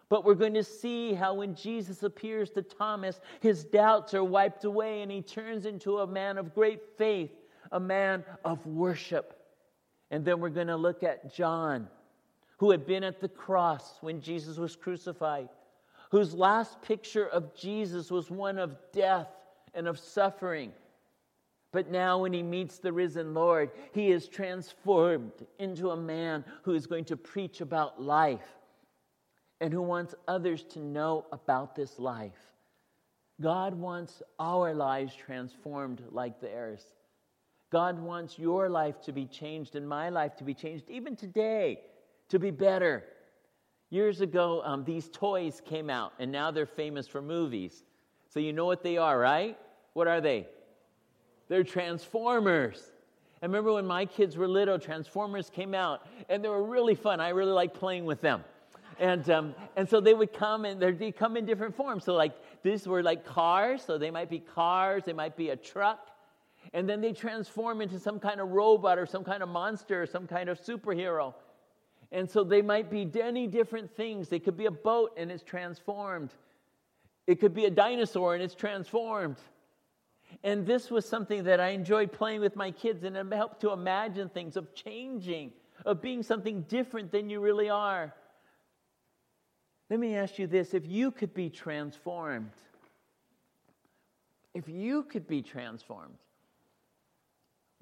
But 0.10 0.24
we're 0.24 0.36
going 0.36 0.54
to 0.54 0.64
see 0.64 1.14
how 1.14 1.34
when 1.34 1.56
Jesus 1.56 2.04
appears 2.04 2.52
to 2.52 2.62
Thomas, 2.62 3.20
his 3.40 3.64
doubts 3.64 4.14
are 4.14 4.24
wiped 4.24 4.64
away 4.64 5.02
and 5.02 5.12
he 5.12 5.24
turns 5.24 5.66
into 5.66 6.00
a 6.00 6.08
man 6.08 6.38
of 6.38 6.54
great 6.54 6.82
faith, 6.98 7.32
a 7.72 7.80
man 7.80 8.24
of 8.46 8.64
worship. 8.68 9.40
And 10.12 10.24
then 10.24 10.40
we're 10.40 10.50
going 10.50 10.68
to 10.68 10.76
look 10.76 11.02
at 11.02 11.34
John, 11.34 11.88
who 12.58 12.70
had 12.70 12.86
been 12.86 13.04
at 13.04 13.20
the 13.20 13.28
cross 13.28 13.98
when 14.02 14.22
Jesus 14.22 14.58
was 14.58 14.76
crucified, 14.76 15.50
whose 16.12 16.36
last 16.36 16.80
picture 16.84 17.28
of 17.28 17.56
Jesus 17.56 18.12
was 18.12 18.30
one 18.30 18.60
of 18.60 18.78
death 18.92 19.30
and 19.74 19.88
of 19.88 19.98
suffering. 19.98 20.72
But 21.74 21.90
now, 21.90 22.20
when 22.20 22.34
he 22.34 22.44
meets 22.44 22.78
the 22.78 22.94
risen 22.94 23.34
Lord, 23.34 23.72
he 23.94 24.12
is 24.12 24.28
transformed 24.28 25.32
into 25.58 25.90
a 25.90 25.98
man 25.98 26.46
who 26.62 26.76
is 26.76 26.86
going 26.86 27.06
to 27.06 27.18
preach 27.18 27.62
about 27.62 28.00
life 28.00 28.48
and 29.60 29.74
who 29.74 29.82
wants 29.82 30.14
others 30.28 30.64
to 30.66 30.80
know 30.80 31.26
about 31.32 31.76
this 31.76 31.98
life. 31.98 32.38
God 33.42 33.74
wants 33.74 34.22
our 34.40 34.76
lives 34.76 35.16
transformed 35.16 36.04
like 36.12 36.40
theirs. 36.40 36.86
God 37.72 38.00
wants 38.00 38.38
your 38.38 38.70
life 38.70 39.02
to 39.02 39.12
be 39.12 39.26
changed 39.26 39.76
and 39.76 39.90
my 39.90 40.10
life 40.10 40.36
to 40.36 40.44
be 40.44 40.54
changed, 40.54 40.88
even 40.92 41.16
today, 41.16 41.80
to 42.30 42.38
be 42.38 42.52
better. 42.52 43.04
Years 43.90 44.22
ago, 44.22 44.62
um, 44.64 44.84
these 44.84 45.10
toys 45.12 45.60
came 45.66 45.90
out, 45.90 46.14
and 46.20 46.32
now 46.32 46.52
they're 46.52 46.68
famous 46.68 47.08
for 47.08 47.22
movies. 47.22 47.84
So 48.30 48.40
you 48.40 48.54
know 48.54 48.66
what 48.66 48.84
they 48.84 48.98
are, 48.98 49.18
right? 49.18 49.58
What 49.94 50.08
are 50.08 50.22
they? 50.22 50.46
They're 51.48 51.64
Transformers. 51.64 52.92
I 53.42 53.46
remember 53.46 53.74
when 53.74 53.86
my 53.86 54.06
kids 54.06 54.38
were 54.38 54.48
little, 54.48 54.80
Transformers 54.80 55.50
came 55.50 55.74
out, 55.74 56.08
and 56.30 56.44
they 56.44 56.48
were 56.48 56.64
really 56.64 56.96
fun. 56.96 57.20
I 57.20 57.30
really 57.30 57.52
liked 57.52 57.76
playing 57.76 58.06
with 58.06 58.22
them. 58.22 58.44
And, 59.00 59.30
um, 59.30 59.56
and 59.76 59.90
so 59.90 60.00
they 60.00 60.14
would 60.14 60.34
come 60.34 60.66
and 60.66 60.82
they'd 60.82 61.16
come 61.16 61.36
in 61.36 61.46
different 61.46 61.76
forms. 61.76 62.06
So, 62.06 62.14
like, 62.14 62.34
these 62.62 62.88
were 62.88 63.04
like 63.04 63.26
cars, 63.26 63.84
so 63.84 63.98
they 63.98 64.12
might 64.12 64.30
be 64.30 64.40
cars, 64.40 65.04
they 65.06 65.14
might 65.14 65.36
be 65.36 65.50
a 65.50 65.56
truck. 65.56 66.08
And 66.74 66.88
then 66.88 67.02
they 67.02 67.12
transform 67.12 67.82
into 67.82 68.00
some 68.00 68.20
kind 68.20 68.40
of 68.40 68.50
robot 68.50 68.98
or 68.98 69.06
some 69.06 69.24
kind 69.24 69.44
of 69.44 69.50
monster 69.50 70.04
or 70.04 70.06
some 70.06 70.28
kind 70.28 70.48
of 70.48 70.62
superhero. 70.62 71.34
And 72.12 72.30
so 72.30 72.44
they 72.44 72.62
might 72.62 72.90
be 72.90 73.10
any 73.20 73.48
different 73.48 73.94
things. 73.96 74.30
They 74.30 74.40
could 74.40 74.56
be 74.56 74.68
a 74.68 74.72
boat 74.72 75.14
and 75.18 75.32
it's 75.32 75.44
transformed, 75.44 76.34
it 77.28 77.40
could 77.40 77.54
be 77.54 77.66
a 77.66 77.72
dinosaur 77.72 78.36
and 78.36 78.44
it's 78.44 78.56
transformed. 78.56 79.38
And 80.44 80.66
this 80.66 80.90
was 80.90 81.08
something 81.08 81.44
that 81.44 81.60
I 81.60 81.70
enjoyed 81.70 82.12
playing 82.12 82.42
with 82.42 82.56
my 82.56 82.72
kids, 82.72 83.04
and 83.04 83.16
it 83.16 83.34
helped 83.34 83.62
to 83.62 83.72
imagine 83.72 84.30
things 84.30 84.58
of 84.58 84.74
changing, 84.74 85.52
of 85.86 86.02
being 86.02 86.24
something 86.24 86.62
different 86.64 87.12
than 87.12 87.30
you 87.30 87.40
really 87.40 87.70
are. 87.70 88.14
Let 89.90 90.00
me 90.00 90.16
ask 90.16 90.40
you 90.40 90.48
this 90.48 90.74
if 90.74 90.86
you 90.88 91.12
could 91.12 91.34
be 91.34 91.50
transformed, 91.50 92.52
if 94.54 94.68
you 94.68 95.04
could 95.04 95.28
be 95.28 95.42
transformed, 95.42 96.18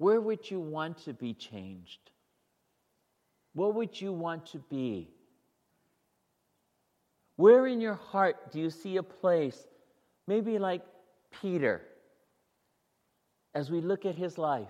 Where 0.02 0.20
would 0.20 0.50
you 0.50 0.58
want 0.58 0.98
to 1.04 1.12
be 1.12 1.32
changed? 1.32 2.10
What 3.54 3.76
would 3.76 4.00
you 4.00 4.12
want 4.12 4.46
to 4.46 4.58
be? 4.58 5.10
Where 7.36 7.68
in 7.68 7.80
your 7.80 7.94
heart 7.94 8.50
do 8.50 8.58
you 8.58 8.68
see 8.68 8.96
a 8.96 9.02
place, 9.04 9.68
maybe 10.26 10.58
like 10.58 10.82
Peter, 11.40 11.82
as 13.54 13.70
we 13.70 13.80
look 13.80 14.06
at 14.06 14.14
his 14.14 14.38
life, 14.38 14.68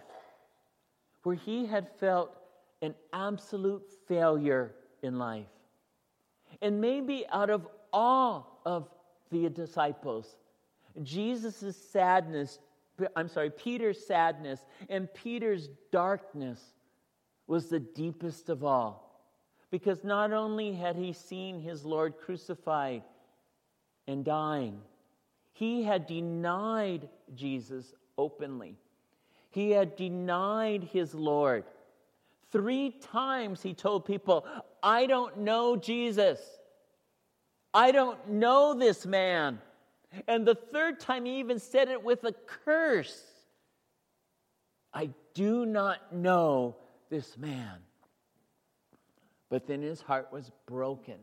where 1.22 1.36
he 1.36 1.66
had 1.66 1.88
felt 1.98 2.36
an 2.80 2.94
absolute 3.12 3.88
failure 4.08 4.72
in 5.02 5.18
life? 5.18 5.46
And 6.60 6.80
maybe 6.80 7.24
out 7.32 7.50
of 7.50 7.66
all 7.92 8.60
of 8.66 8.88
the 9.30 9.48
disciples, 9.48 10.36
Jesus' 11.02 11.76
sadness, 11.76 12.58
I'm 13.16 13.28
sorry, 13.28 13.50
Peter's 13.50 14.04
sadness 14.04 14.60
and 14.88 15.12
Peter's 15.14 15.68
darkness 15.90 16.60
was 17.46 17.68
the 17.68 17.80
deepest 17.80 18.48
of 18.48 18.64
all. 18.64 19.08
Because 19.70 20.04
not 20.04 20.32
only 20.32 20.74
had 20.74 20.96
he 20.96 21.14
seen 21.14 21.60
his 21.60 21.84
Lord 21.84 22.18
crucified 22.18 23.02
and 24.06 24.24
dying, 24.24 24.80
he 25.54 25.82
had 25.82 26.06
denied 26.06 27.08
Jesus 27.34 27.94
openly. 28.22 28.76
He 29.50 29.70
had 29.70 29.96
denied 29.96 30.84
his 30.84 31.14
Lord. 31.14 31.64
Three 32.52 32.90
times 32.90 33.62
he 33.62 33.74
told 33.74 34.04
people, 34.04 34.46
I 34.82 35.06
don't 35.06 35.38
know 35.38 35.76
Jesus. 35.76 36.40
I 37.74 37.90
don't 37.90 38.28
know 38.28 38.74
this 38.74 39.04
man. 39.04 39.58
And 40.28 40.46
the 40.46 40.54
third 40.54 41.00
time 41.00 41.24
he 41.24 41.40
even 41.40 41.58
said 41.58 41.88
it 41.88 42.02
with 42.02 42.24
a 42.24 42.32
curse 42.64 43.22
I 44.94 45.08
do 45.32 45.64
not 45.64 46.14
know 46.14 46.76
this 47.08 47.38
man. 47.38 47.78
But 49.48 49.66
then 49.66 49.80
his 49.80 50.02
heart 50.02 50.28
was 50.30 50.50
broken. 50.66 51.16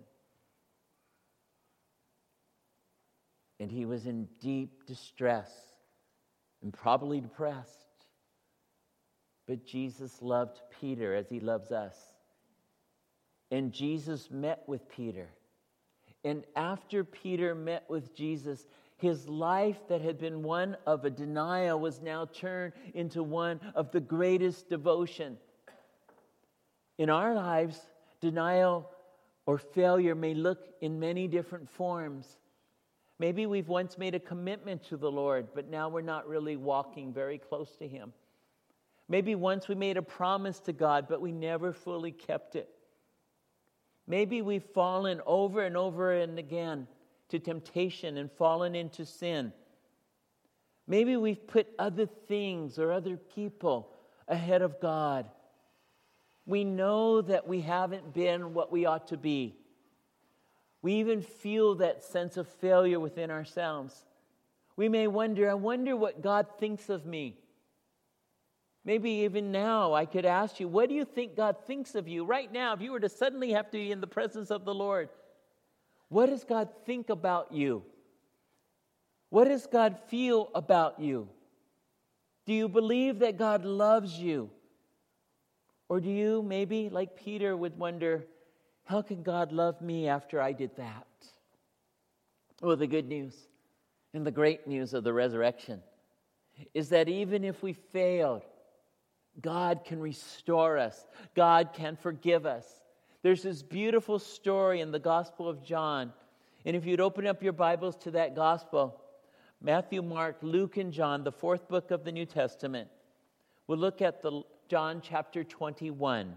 And 3.60 3.70
he 3.70 3.86
was 3.86 4.08
in 4.08 4.28
deep 4.40 4.88
distress 4.88 5.69
and 6.62 6.74
probably 6.74 7.22
depressed. 7.22 7.88
But 9.48 9.66
Jesus 9.66 10.22
loved 10.22 10.62
Peter 10.80 11.16
as 11.16 11.30
he 11.30 11.40
loves 11.40 11.72
us. 11.72 11.96
And 13.52 13.72
Jesus 13.72 14.30
met 14.30 14.64
with 14.68 14.88
Peter. 14.90 15.30
And 16.24 16.44
after 16.56 17.04
Peter 17.04 17.56
met 17.56 17.90
with 17.90 18.14
Jesus, 18.16 18.68
his 18.98 19.28
life 19.28 19.78
that 19.88 20.02
had 20.02 20.20
been 20.20 20.44
one 20.44 20.76
of 20.86 21.06
a 21.06 21.10
denial 21.10 21.80
was 21.80 22.02
now 22.02 22.26
turned 22.26 22.74
into 22.94 23.24
one 23.24 23.60
of 23.74 23.92
the 23.92 24.02
greatest 24.02 24.70
devotion. 24.70 25.38
In 26.98 27.10
our 27.10 27.34
lives, 27.34 27.80
denial 28.20 28.90
or 29.46 29.58
failure 29.58 30.16
may 30.16 30.34
look 30.34 30.60
in 30.82 31.00
many 31.00 31.28
different 31.28 31.70
forms. 31.72 32.38
Maybe 33.20 33.46
we've 33.46 33.68
once 33.68 33.98
made 33.98 34.16
a 34.16 34.20
commitment 34.20 34.84
to 34.86 34.98
the 34.98 35.12
Lord, 35.12 35.50
but 35.54 35.70
now 35.70 35.90
we're 35.90 36.02
not 36.02 36.28
really 36.28 36.56
walking 36.56 37.14
very 37.14 37.38
close 37.38 37.76
to 37.76 37.88
Him. 37.88 38.14
Maybe 39.10 39.36
once 39.36 39.68
we 39.68 39.76
made 39.76 39.98
a 39.98 40.02
promise 40.02 40.60
to 40.62 40.74
God, 40.74 41.08
but 41.10 41.20
we 41.20 41.34
never 41.34 41.74
fully 41.74 42.12
kept 42.12 42.56
it. 42.56 42.70
Maybe 44.08 44.42
we've 44.42 44.64
fallen 44.64 45.22
over 45.26 45.64
and 45.64 45.76
over 45.76 46.14
and 46.14 46.40
again 46.40 46.88
to 47.30 47.40
temptation 47.40 48.18
and 48.18 48.32
fallen 48.32 48.74
into 48.74 49.06
sin. 49.06 49.52
Maybe 50.88 51.18
we've 51.18 51.46
put 51.46 51.68
other 51.78 52.06
things 52.06 52.80
or 52.80 52.92
other 52.92 53.18
people 53.18 53.92
ahead 54.28 54.62
of 54.62 54.80
God. 54.80 55.30
We 56.46 56.64
know 56.64 57.22
that 57.22 57.48
we 57.48 57.62
haven't 57.62 58.14
been 58.14 58.56
what 58.56 58.72
we 58.72 58.86
ought 58.86 59.08
to 59.10 59.18
be. 59.18 59.59
We 60.82 60.94
even 60.96 61.22
feel 61.22 61.76
that 61.76 62.04
sense 62.04 62.38
of 62.38 62.48
failure 62.48 63.00
within 63.00 63.32
ourselves. 63.32 64.06
We 64.76 64.88
may 64.88 65.08
wonder, 65.08 65.50
I 65.50 65.56
wonder 65.56 65.96
what 65.98 66.22
God 66.22 66.48
thinks 66.58 66.90
of 66.90 67.06
me. 67.06 67.38
Maybe 68.86 69.10
even 69.10 69.52
now 69.52 69.94
I 69.94 70.06
could 70.06 70.26
ask 70.26 70.60
you, 70.60 70.68
what 70.68 70.88
do 70.88 70.96
you 70.96 71.04
think 71.04 71.36
God 71.36 71.58
thinks 71.66 71.96
of 71.96 72.08
you 72.08 72.24
right 72.24 72.52
now 72.52 72.74
if 72.74 72.82
you 72.82 72.94
were 72.94 73.00
to 73.02 73.10
suddenly 73.10 73.52
have 73.52 73.70
to 73.72 73.78
be 73.78 73.92
in 73.92 74.00
the 74.00 74.08
presence 74.08 74.52
of 74.52 74.64
the 74.64 74.74
Lord? 74.74 75.10
What 76.08 76.28
does 76.28 76.44
God 76.44 76.70
think 76.86 77.10
about 77.10 77.52
you? 77.52 77.84
What 79.30 79.50
does 79.50 79.68
God 79.68 80.00
feel 80.08 80.50
about 80.56 81.00
you? 81.00 81.28
Do 82.46 82.54
you 82.54 82.68
believe 82.70 83.20
that 83.20 83.38
God 83.38 83.66
loves 83.66 84.18
you? 84.18 84.50
Or 85.88 86.00
do 86.00 86.10
you, 86.10 86.42
maybe 86.42 86.90
like 86.90 87.16
Peter, 87.16 87.56
would 87.56 87.78
wonder, 87.78 88.26
how 88.90 89.04
can 89.04 89.22
God 89.22 89.52
love 89.52 89.80
me 89.82 90.08
after 90.08 90.42
I 90.42 90.52
did 90.52 90.76
that? 90.78 91.06
Well, 92.60 92.76
the 92.76 92.88
good 92.88 93.08
news 93.08 93.36
and 94.16 94.26
the 94.26 94.32
great 94.32 94.66
news 94.66 94.96
of 94.96 95.04
the 95.04 95.14
resurrection 95.14 95.84
is 96.74 96.90
that 96.90 97.08
even 97.08 97.44
if 97.44 97.62
we 97.62 97.74
failed, 97.74 98.42
God 99.40 99.86
can 99.86 100.00
restore 100.00 100.80
us, 100.80 101.06
God 101.36 101.70
can 101.72 101.98
forgive 101.98 102.48
us. 102.48 102.66
There's 103.22 103.44
this 103.44 103.62
beautiful 103.62 104.18
story 104.18 104.82
in 104.82 104.92
the 104.92 104.98
Gospel 104.98 105.48
of 105.48 105.64
John. 105.64 106.12
And 106.66 106.76
if 106.76 106.84
you'd 106.84 107.00
open 107.00 107.28
up 107.28 107.44
your 107.44 107.54
Bibles 107.54 107.96
to 107.98 108.12
that 108.12 108.36
Gospel, 108.36 109.00
Matthew, 109.62 110.02
Mark, 110.02 110.38
Luke, 110.42 110.78
and 110.78 110.92
John, 110.92 111.24
the 111.24 111.32
fourth 111.32 111.68
book 111.68 111.92
of 111.92 112.04
the 112.04 112.12
New 112.12 112.26
Testament, 112.26 112.90
we'll 113.68 113.78
look 113.78 114.02
at 114.02 114.24
the 114.24 114.42
John 114.68 115.00
chapter 115.00 115.44
21. 115.44 116.36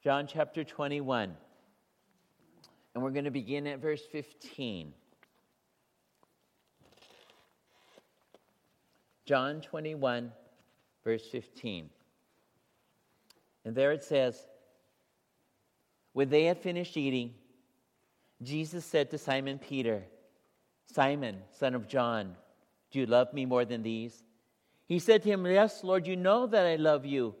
John 0.00 0.28
chapter 0.28 0.62
21. 0.62 1.34
And 2.94 3.02
we're 3.02 3.10
going 3.10 3.24
to 3.24 3.30
begin 3.30 3.66
at 3.66 3.80
verse 3.80 4.02
15. 4.10 4.92
John 9.24 9.60
21, 9.60 10.32
verse 11.04 11.26
15. 11.30 11.88
And 13.64 13.74
there 13.74 13.92
it 13.92 14.02
says, 14.02 14.46
When 16.12 16.28
they 16.28 16.44
had 16.44 16.58
finished 16.58 16.96
eating, 16.96 17.34
Jesus 18.42 18.84
said 18.84 19.10
to 19.10 19.18
Simon 19.18 19.58
Peter, 19.58 20.02
Simon, 20.92 21.38
son 21.58 21.74
of 21.74 21.88
John, 21.88 22.36
do 22.90 22.98
you 22.98 23.06
love 23.06 23.32
me 23.32 23.46
more 23.46 23.64
than 23.64 23.82
these? 23.82 24.22
He 24.86 24.98
said 24.98 25.22
to 25.22 25.30
him, 25.30 25.46
Yes, 25.46 25.82
Lord, 25.82 26.06
you 26.06 26.16
know 26.16 26.46
that 26.46 26.66
I 26.66 26.76
love 26.76 27.06
you. 27.06 27.34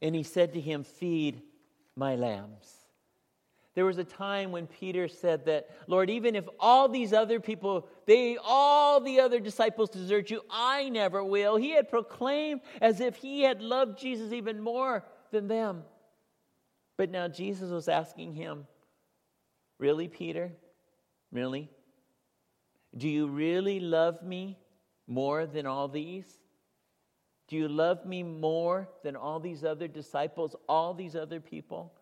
And 0.00 0.14
he 0.14 0.22
said 0.22 0.54
to 0.54 0.60
him, 0.60 0.84
Feed 0.84 1.42
my 1.94 2.16
lambs. 2.16 2.85
There 3.76 3.84
was 3.84 3.98
a 3.98 4.04
time 4.04 4.52
when 4.52 4.66
Peter 4.66 5.06
said 5.06 5.44
that, 5.44 5.68
Lord, 5.86 6.08
even 6.08 6.34
if 6.34 6.48
all 6.58 6.88
these 6.88 7.12
other 7.12 7.38
people, 7.38 7.86
they, 8.06 8.38
all 8.42 9.00
the 9.00 9.20
other 9.20 9.38
disciples 9.38 9.90
desert 9.90 10.30
you, 10.30 10.40
I 10.50 10.88
never 10.88 11.22
will. 11.22 11.56
He 11.56 11.72
had 11.72 11.90
proclaimed 11.90 12.62
as 12.80 13.02
if 13.02 13.16
he 13.16 13.42
had 13.42 13.60
loved 13.60 13.98
Jesus 13.98 14.32
even 14.32 14.62
more 14.62 15.04
than 15.30 15.46
them. 15.46 15.82
But 16.96 17.10
now 17.10 17.28
Jesus 17.28 17.70
was 17.70 17.86
asking 17.86 18.32
him, 18.32 18.66
Really, 19.78 20.08
Peter? 20.08 20.52
Really? 21.30 21.68
Do 22.96 23.10
you 23.10 23.26
really 23.26 23.78
love 23.78 24.22
me 24.22 24.56
more 25.06 25.44
than 25.44 25.66
all 25.66 25.86
these? 25.86 26.38
Do 27.46 27.56
you 27.56 27.68
love 27.68 28.06
me 28.06 28.22
more 28.22 28.88
than 29.04 29.16
all 29.16 29.38
these 29.38 29.64
other 29.64 29.86
disciples, 29.86 30.56
all 30.66 30.94
these 30.94 31.14
other 31.14 31.40
people? 31.40 31.92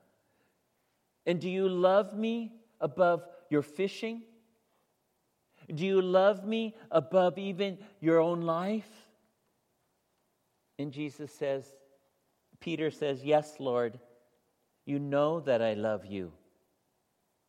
And 1.26 1.40
do 1.40 1.48
you 1.48 1.68
love 1.68 2.16
me 2.16 2.52
above 2.80 3.26
your 3.50 3.62
fishing? 3.62 4.22
Do 5.72 5.84
you 5.86 6.02
love 6.02 6.44
me 6.44 6.74
above 6.90 7.38
even 7.38 7.78
your 8.00 8.20
own 8.20 8.42
life? 8.42 8.90
And 10.78 10.92
Jesus 10.92 11.32
says, 11.32 11.72
Peter 12.60 12.90
says, 12.90 13.24
Yes, 13.24 13.54
Lord, 13.58 13.98
you 14.84 14.98
know 14.98 15.40
that 15.40 15.62
I 15.62 15.74
love 15.74 16.04
you. 16.04 16.32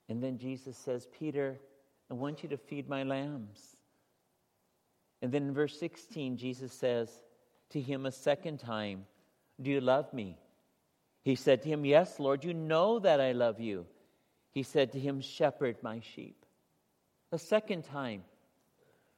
And 0.08 0.22
then 0.22 0.38
Jesus 0.38 0.78
says, 0.78 1.08
Peter, 1.18 1.60
I 2.10 2.14
want 2.14 2.44
you 2.44 2.50
to 2.50 2.58
feed 2.58 2.88
my 2.88 3.04
lambs. 3.04 3.76
And 5.22 5.32
then 5.32 5.44
in 5.44 5.54
verse 5.54 5.78
16, 5.80 6.38
Jesus 6.38 6.72
says 6.72 7.10
to 7.72 7.82
him 7.82 8.06
a 8.06 8.12
second 8.12 8.60
time, 8.60 9.06
Do 9.62 9.72
you 9.72 9.82
love 9.82 10.14
me? 10.14 10.38
He 11.26 11.34
said 11.34 11.64
to 11.64 11.70
him, 11.70 11.86
Yes, 11.86 12.20
Lord, 12.20 12.44
you 12.44 12.54
know 12.54 13.00
that 13.00 13.20
I 13.20 13.32
love 13.32 13.60
you. 13.60 13.88
He 14.52 14.62
said 14.62 14.92
to 14.92 15.00
him, 15.00 15.22
Shepherd 15.22 15.78
my 15.82 16.00
sheep. 16.00 16.46
A 17.32 17.40
second 17.40 17.84
time, 17.84 18.24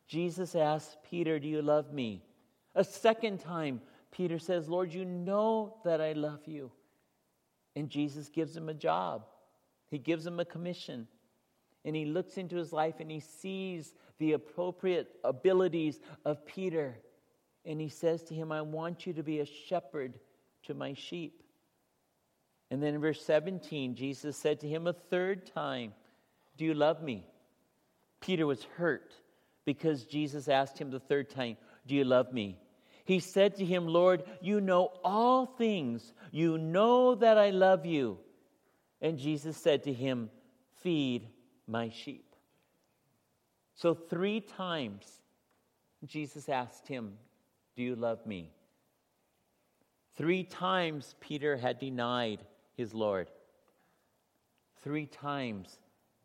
Jesus 0.08 0.56
asked 0.56 0.98
Peter, 1.10 1.38
Do 1.38 1.50
you 1.50 1.62
love 1.62 1.92
me? 1.92 2.24
A 2.76 2.84
second 2.86 3.42
time, 3.42 3.82
Peter 4.10 4.40
says, 4.40 4.70
Lord, 4.70 4.94
you 4.94 5.04
know 5.04 5.76
that 5.84 6.00
I 6.00 6.14
love 6.14 6.48
you. 6.48 6.72
And 7.76 7.90
Jesus 7.90 8.30
gives 8.30 8.56
him 8.56 8.70
a 8.70 8.74
job, 8.74 9.26
he 9.90 10.00
gives 10.00 10.26
him 10.26 10.40
a 10.40 10.46
commission. 10.46 11.08
And 11.84 11.96
he 11.96 12.06
looks 12.06 12.38
into 12.38 12.56
his 12.58 12.74
life 12.74 12.96
and 13.00 13.10
he 13.10 13.22
sees 13.22 13.94
the 14.18 14.34
appropriate 14.34 15.08
abilities 15.24 16.00
of 16.26 16.46
Peter. 16.46 16.98
and 17.66 17.82
he 17.82 17.90
says 17.90 18.24
to 18.24 18.34
him, 18.34 18.52
I 18.52 18.62
want 18.62 19.06
you 19.06 19.14
to 19.14 19.24
be 19.24 19.40
a 19.40 19.46
shepherd 19.46 20.20
to 20.64 20.74
my 20.74 20.94
sheep. 20.94 21.44
And 22.70 22.84
then 22.84 22.96
in 22.96 23.02
verse 23.02 23.24
17, 23.24 23.96
Jesus 23.96 24.36
said 24.36 24.60
to 24.60 24.68
him 24.68 24.88
a 24.88 24.94
third 24.94 25.46
time, 25.54 25.94
Do 26.58 26.66
you 26.66 26.74
love 26.74 27.02
me? 27.02 27.26
Peter 28.20 28.46
was 28.46 28.64
hurt 28.76 29.14
because 29.66 30.06
Jesus 30.06 30.48
asked 30.48 30.78
him 30.78 30.92
the 30.92 31.00
third 31.00 31.30
time, 31.30 31.58
Do 31.86 31.96
you 31.96 32.04
love 32.04 32.34
me? 32.34 32.58
He 33.06 33.20
said 33.20 33.56
to 33.56 33.66
him, 33.66 33.88
Lord, 33.88 34.24
you 34.42 34.60
know 34.60 34.92
all 35.02 35.46
things. 35.46 36.14
You 36.32 36.58
know 36.58 37.16
that 37.16 37.38
I 37.38 37.52
love 37.52 37.86
you. 37.86 38.18
And 39.02 39.18
Jesus 39.18 39.56
said 39.56 39.84
to 39.84 39.94
him, 39.94 40.30
Feed 40.82 41.28
my 41.68 41.90
sheep. 41.90 42.36
So, 43.76 43.94
three 43.94 44.42
times, 44.42 45.06
Jesus 46.06 46.50
asked 46.50 46.88
him, 46.88 47.14
Do 47.78 47.84
you 47.84 47.96
love 47.96 48.26
me? 48.26 48.52
Three 50.18 50.44
times 50.44 51.16
Peter 51.22 51.56
had 51.56 51.80
denied 51.80 52.44
his 52.78 52.94
Lord. 52.94 53.30
Three 54.84 55.08
times 55.08 55.80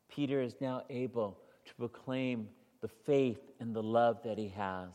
Peter 0.08 0.40
is 0.40 0.60
now 0.60 0.82
able 0.90 1.38
to 1.64 1.74
proclaim 1.74 2.48
the 2.82 2.88
faith 2.88 3.40
and 3.58 3.74
the 3.74 3.82
love 3.82 4.22
that 4.24 4.38
he 4.38 4.48
has. 4.48 4.92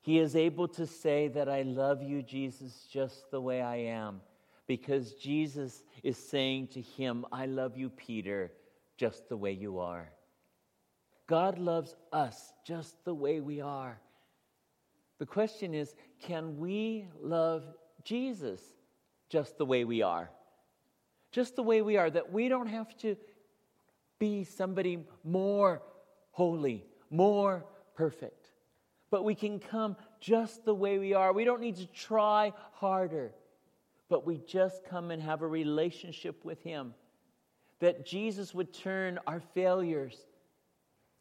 He 0.00 0.18
is 0.18 0.34
able 0.34 0.68
to 0.68 0.86
say 0.86 1.28
that 1.28 1.48
I 1.48 1.62
love 1.62 2.02
you, 2.02 2.22
Jesus, 2.22 2.86
just 2.90 3.30
the 3.30 3.40
way 3.40 3.60
I 3.60 3.76
am, 3.76 4.20
because 4.66 5.14
Jesus 5.14 5.82
is 6.02 6.16
saying 6.16 6.68
to 6.68 6.80
him, 6.80 7.26
I 7.32 7.46
love 7.46 7.76
you, 7.76 7.90
Peter, 7.90 8.52
just 8.96 9.28
the 9.28 9.36
way 9.36 9.52
you 9.52 9.78
are. 9.78 10.08
God 11.26 11.58
loves 11.58 11.96
us 12.12 12.52
just 12.64 13.04
the 13.04 13.14
way 13.14 13.40
we 13.40 13.60
are. 13.60 13.98
The 15.18 15.26
question 15.26 15.74
is 15.74 15.94
can 16.20 16.56
we 16.56 17.08
love 17.20 17.64
Jesus 18.04 18.62
just 19.28 19.58
the 19.58 19.66
way 19.66 19.84
we 19.84 20.02
are? 20.02 20.30
Just 21.32 21.56
the 21.56 21.62
way 21.62 21.82
we 21.82 21.96
are, 21.96 22.08
that 22.10 22.32
we 22.32 22.48
don't 22.48 22.68
have 22.68 22.96
to 22.98 23.16
be 24.18 24.44
somebody 24.44 25.04
more 25.24 25.82
holy, 26.30 26.84
more 27.10 27.64
perfect. 27.94 28.46
But 29.10 29.24
we 29.24 29.34
can 29.34 29.58
come 29.58 29.96
just 30.20 30.64
the 30.64 30.74
way 30.74 30.98
we 30.98 31.14
are. 31.14 31.32
We 31.32 31.44
don't 31.44 31.60
need 31.60 31.76
to 31.76 31.86
try 31.86 32.52
harder, 32.72 33.32
but 34.08 34.26
we 34.26 34.38
just 34.38 34.84
come 34.84 35.10
and 35.10 35.22
have 35.22 35.42
a 35.42 35.46
relationship 35.46 36.44
with 36.44 36.62
Him. 36.62 36.94
That 37.80 38.06
Jesus 38.06 38.54
would 38.54 38.72
turn 38.72 39.18
our 39.26 39.40
failures 39.40 40.26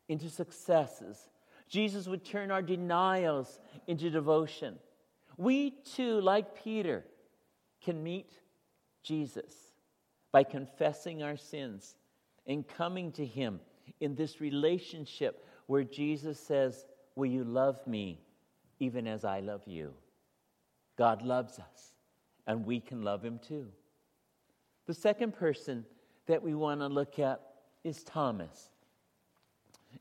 into 0.08 0.30
successes, 0.30 1.30
Jesus 1.68 2.08
would 2.08 2.24
turn 2.24 2.52
our 2.52 2.62
denials 2.62 3.60
into 3.88 4.10
devotion. 4.10 4.76
We 5.38 5.72
too, 5.72 6.22
like 6.22 6.64
Peter, 6.64 7.04
can 7.86 8.04
meet 8.04 8.32
Jesus 9.04 9.54
by 10.32 10.44
confessing 10.44 11.24
our 11.24 11.38
sins 11.38 11.96
and 12.48 12.68
coming 12.68 13.12
to 13.14 13.26
Him 13.26 13.60
in 14.02 14.16
this 14.16 14.42
relationship 14.42 15.46
where 15.68 15.84
Jesus 15.84 16.40
says, 16.40 16.86
Will 17.16 17.28
you 17.28 17.46
love 17.46 17.86
me 17.88 18.20
even 18.80 19.08
as 19.08 19.24
I 19.24 19.40
love 19.40 19.62
you? 19.66 19.94
God 20.98 21.22
loves 21.22 21.60
us, 21.60 21.94
and 22.48 22.66
we 22.66 22.80
can 22.80 23.04
love 23.04 23.24
Him 23.24 23.40
too. 23.40 23.68
The 24.88 24.94
second 24.94 25.34
person 25.34 25.86
that 26.26 26.42
we 26.42 26.54
want 26.56 26.82
to 26.82 26.88
look 26.88 27.20
at 27.20 27.40
is 27.84 28.04
Thomas. 28.04 28.70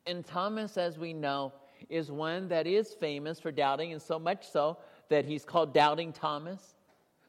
And 0.06 0.24
Thomas, 0.24 0.76
as 0.76 0.98
we 0.98 1.12
know, 1.12 1.52
is 1.88 2.10
one 2.10 2.48
that 2.48 2.66
is 2.66 2.94
famous 2.94 3.38
for 3.38 3.52
doubting, 3.52 3.92
and 3.92 4.00
so 4.00 4.18
much 4.18 4.48
so 4.48 4.78
that 5.08 5.24
he's 5.24 5.44
called 5.44 5.74
Doubting 5.74 6.12
Thomas. 6.12 6.74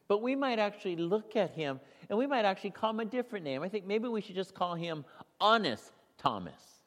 But 0.08 0.22
we 0.22 0.36
might 0.36 0.58
actually 0.58 0.96
look 0.96 1.36
at 1.36 1.50
him 1.50 1.80
and 2.08 2.18
we 2.18 2.26
might 2.26 2.44
actually 2.44 2.70
call 2.70 2.90
him 2.90 3.00
a 3.00 3.04
different 3.04 3.44
name. 3.44 3.62
I 3.62 3.68
think 3.68 3.86
maybe 3.86 4.08
we 4.08 4.20
should 4.20 4.34
just 4.36 4.54
call 4.54 4.74
him 4.74 5.04
Honest 5.40 5.92
Thomas. 6.18 6.82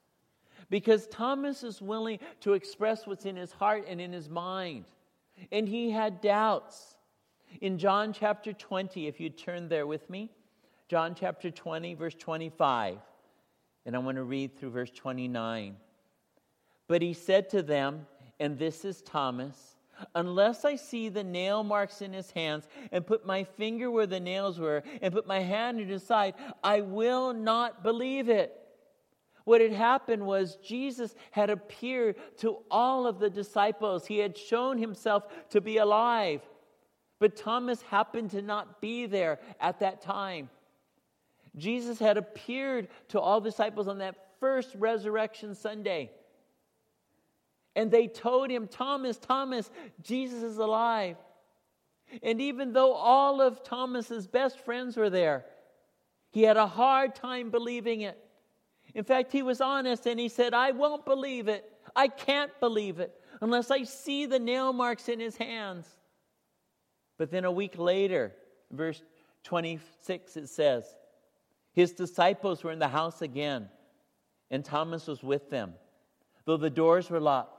Because 0.70 1.08
Thomas 1.08 1.64
is 1.64 1.82
willing 1.82 2.20
to 2.42 2.54
express 2.54 3.08
what's 3.08 3.26
in 3.26 3.36
his 3.36 3.52
heart 3.52 3.86
and 3.88 4.00
in 4.00 4.14
his 4.14 4.30
mind. 4.30 4.86
And 5.52 5.68
he 5.68 5.90
had 5.90 6.22
doubts. 6.22 6.96
In 7.62 7.80
John 7.80 8.14
chapter 8.14 8.54
20, 8.54 9.08
if 9.08 9.20
you 9.20 9.30
turn 9.30 9.68
there 9.68 9.88
with 9.88 10.08
me, 10.10 10.30
John 10.88 11.16
chapter 11.16 11.50
20, 11.50 11.96
verse 11.96 12.16
25. 12.16 12.98
And 13.86 13.96
I 13.96 14.00
want 14.00 14.18
to 14.18 14.24
read 14.24 14.58
through 14.58 14.70
verse 14.70 14.92
29. 14.92 15.76
But 16.88 17.02
he 17.02 17.14
said 17.14 17.50
to 17.50 17.64
them, 17.64 18.06
and 18.40 18.58
this 18.58 18.86
is 18.86 19.02
Thomas, 19.02 19.76
unless 20.16 20.66
I 20.66 20.76
see 20.76 21.10
the 21.10 21.24
nail 21.24 21.64
marks 21.64 22.02
in 22.02 22.14
his 22.14 22.32
hands 22.32 22.68
and 22.92 23.06
put 23.06 23.26
my 23.26 23.44
finger 23.44 23.92
where 23.92 24.08
the 24.08 24.20
nails 24.20 24.60
were 24.60 24.84
and 25.02 25.14
put 25.14 25.28
my 25.28 25.40
hand 25.40 25.80
in 25.80 25.88
his 25.88 26.04
side, 26.04 26.36
I 26.64 26.82
will 26.82 27.34
not 27.34 27.84
believe 27.84 28.30
it. 28.30 28.56
What 29.46 29.62
had 29.62 29.72
happened 29.72 30.26
was 30.26 30.58
Jesus 30.58 31.16
had 31.32 31.50
appeared 31.50 32.18
to 32.38 32.58
all 32.70 33.08
of 33.08 33.20
the 33.20 33.30
disciples. 33.30 34.06
He 34.06 34.20
had 34.20 34.38
shown 34.38 34.78
himself 34.78 35.24
to 35.50 35.60
be 35.60 35.78
alive. 35.78 36.42
But 37.20 37.36
Thomas 37.36 37.82
happened 37.82 38.32
to 38.32 38.42
not 38.42 38.80
be 38.80 39.06
there 39.06 39.40
at 39.60 39.80
that 39.80 40.02
time. 40.02 40.50
Jesus 41.58 42.00
had 42.00 42.18
appeared 42.18 42.88
to 43.10 43.20
all 43.20 43.42
disciples 43.42 43.88
on 43.88 43.98
that 43.98 44.16
first 44.40 44.76
resurrection 44.76 45.56
Sunday. 45.56 46.12
And 47.76 47.92
they 47.92 48.08
told 48.08 48.50
him, 48.50 48.68
Thomas, 48.68 49.18
Thomas, 49.18 49.70
Jesus 50.02 50.44
is 50.44 50.58
alive. 50.58 51.18
And 52.24 52.42
even 52.42 52.74
though 52.74 52.94
all 52.94 53.42
of 53.42 53.64
Thomas's 53.64 54.28
best 54.28 54.60
friends 54.60 54.98
were 54.98 55.10
there, 55.10 55.46
he 56.32 56.44
had 56.44 56.58
a 56.58 56.68
hard 56.68 57.16
time 57.16 57.50
believing 57.52 58.02
it. 58.02 58.18
In 58.96 59.04
fact, 59.04 59.32
he 59.32 59.44
was 59.44 59.62
honest 59.62 60.08
and 60.08 60.20
he 60.20 60.30
said, 60.30 60.54
I 60.54 60.72
won't 60.72 61.06
believe 61.06 61.48
it. 61.48 61.72
I 61.96 62.08
can't 62.08 62.52
believe 62.60 63.00
it 63.00 63.14
unless 63.42 63.72
I 63.72 63.84
see 63.84 64.26
the 64.26 64.40
nail 64.40 64.74
marks 64.74 65.08
in 65.10 65.20
his 65.20 65.38
hands. 65.38 65.88
But 67.18 67.32
then 67.32 67.46
a 67.46 67.52
week 67.52 67.78
later, 67.78 68.34
verse 68.72 69.02
26, 69.44 70.38
it 70.38 70.50
says, 70.50 70.86
his 71.74 71.94
disciples 71.94 72.64
were 72.64 72.72
in 72.72 72.80
the 72.80 72.88
house 72.88 73.22
again, 73.22 73.70
and 74.50 74.66
Thomas 74.66 75.08
was 75.08 75.24
with 75.24 75.50
them. 75.50 75.74
Though 76.46 76.58
the 76.58 76.70
doors 76.70 77.10
were 77.10 77.20
locked, 77.20 77.59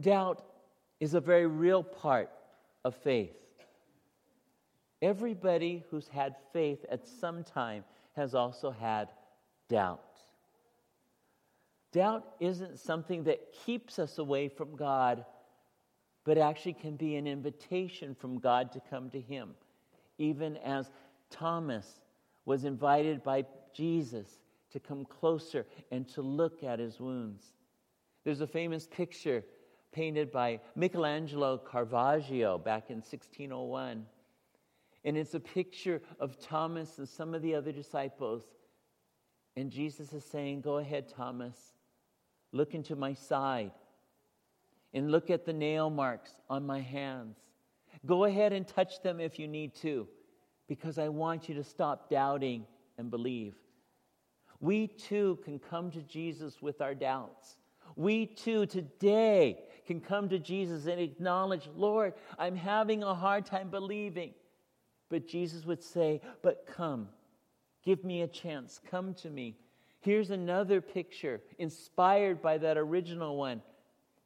Doubt 0.00 0.44
is 1.00 1.14
a 1.14 1.20
very 1.20 1.46
real 1.46 1.82
part 1.82 2.30
of 2.84 2.94
faith. 2.94 3.36
Everybody 5.02 5.84
who's 5.90 6.08
had 6.08 6.36
faith 6.52 6.84
at 6.90 7.06
some 7.06 7.44
time 7.44 7.84
has 8.16 8.34
also 8.34 8.70
had 8.70 9.08
doubt. 9.68 10.00
Doubt 11.92 12.24
isn't 12.40 12.78
something 12.78 13.24
that 13.24 13.52
keeps 13.64 13.98
us 13.98 14.18
away 14.18 14.48
from 14.48 14.76
God 14.76 15.24
but 16.24 16.38
actually 16.38 16.72
can 16.72 16.96
be 16.96 17.16
an 17.16 17.26
invitation 17.26 18.14
from 18.14 18.38
God 18.38 18.72
to 18.72 18.80
come 18.90 19.10
to 19.10 19.20
Him. 19.20 19.50
Even 20.18 20.56
as 20.58 20.90
Thomas 21.30 22.00
was 22.46 22.64
invited 22.64 23.22
by 23.22 23.44
Jesus 23.74 24.38
to 24.72 24.80
come 24.80 25.04
closer 25.04 25.66
and 25.90 26.08
to 26.08 26.22
look 26.22 26.62
at 26.64 26.78
his 26.78 26.98
wounds. 26.98 27.52
There's 28.24 28.40
a 28.40 28.46
famous 28.46 28.86
picture 28.86 29.44
painted 29.94 30.30
by 30.30 30.60
Michelangelo 30.74 31.56
Caravaggio 31.56 32.58
back 32.58 32.90
in 32.90 32.96
1601. 32.96 34.04
And 35.04 35.16
it's 35.16 35.34
a 35.34 35.40
picture 35.40 36.02
of 36.18 36.38
Thomas 36.38 36.98
and 36.98 37.08
some 37.08 37.34
of 37.34 37.40
the 37.40 37.54
other 37.54 37.72
disciples. 37.72 38.42
And 39.56 39.70
Jesus 39.70 40.12
is 40.12 40.24
saying, 40.24 40.62
Go 40.62 40.78
ahead, 40.78 41.08
Thomas. 41.08 41.56
Look 42.52 42.74
into 42.74 42.96
my 42.96 43.14
side 43.14 43.72
and 44.92 45.10
look 45.10 45.30
at 45.30 45.44
the 45.44 45.52
nail 45.52 45.90
marks 45.90 46.32
on 46.50 46.66
my 46.66 46.80
hands. 46.80 47.38
Go 48.06 48.24
ahead 48.24 48.52
and 48.52 48.66
touch 48.66 49.02
them 49.02 49.20
if 49.20 49.38
you 49.38 49.48
need 49.48 49.74
to, 49.76 50.06
because 50.68 50.98
I 50.98 51.08
want 51.08 51.48
you 51.48 51.54
to 51.56 51.64
stop 51.64 52.10
doubting 52.10 52.66
and 52.98 53.10
believe. 53.10 53.54
We 54.60 54.86
too 54.86 55.38
can 55.44 55.58
come 55.58 55.90
to 55.90 56.02
Jesus 56.02 56.62
with 56.62 56.80
our 56.80 56.94
doubts. 56.94 57.56
We 57.96 58.26
too 58.26 58.66
today 58.66 59.58
can 59.86 60.00
come 60.00 60.28
to 60.28 60.38
Jesus 60.38 60.86
and 60.86 61.00
acknowledge, 61.00 61.68
Lord, 61.76 62.14
I'm 62.38 62.56
having 62.56 63.02
a 63.02 63.14
hard 63.14 63.46
time 63.46 63.70
believing. 63.70 64.32
But 65.10 65.26
Jesus 65.26 65.64
would 65.64 65.82
say, 65.82 66.20
But 66.42 66.66
come, 66.66 67.08
give 67.84 68.04
me 68.04 68.22
a 68.22 68.28
chance, 68.28 68.80
come 68.90 69.14
to 69.14 69.30
me. 69.30 69.56
Here's 70.00 70.30
another 70.30 70.80
picture 70.80 71.40
inspired 71.58 72.42
by 72.42 72.58
that 72.58 72.76
original 72.76 73.36
one, 73.36 73.62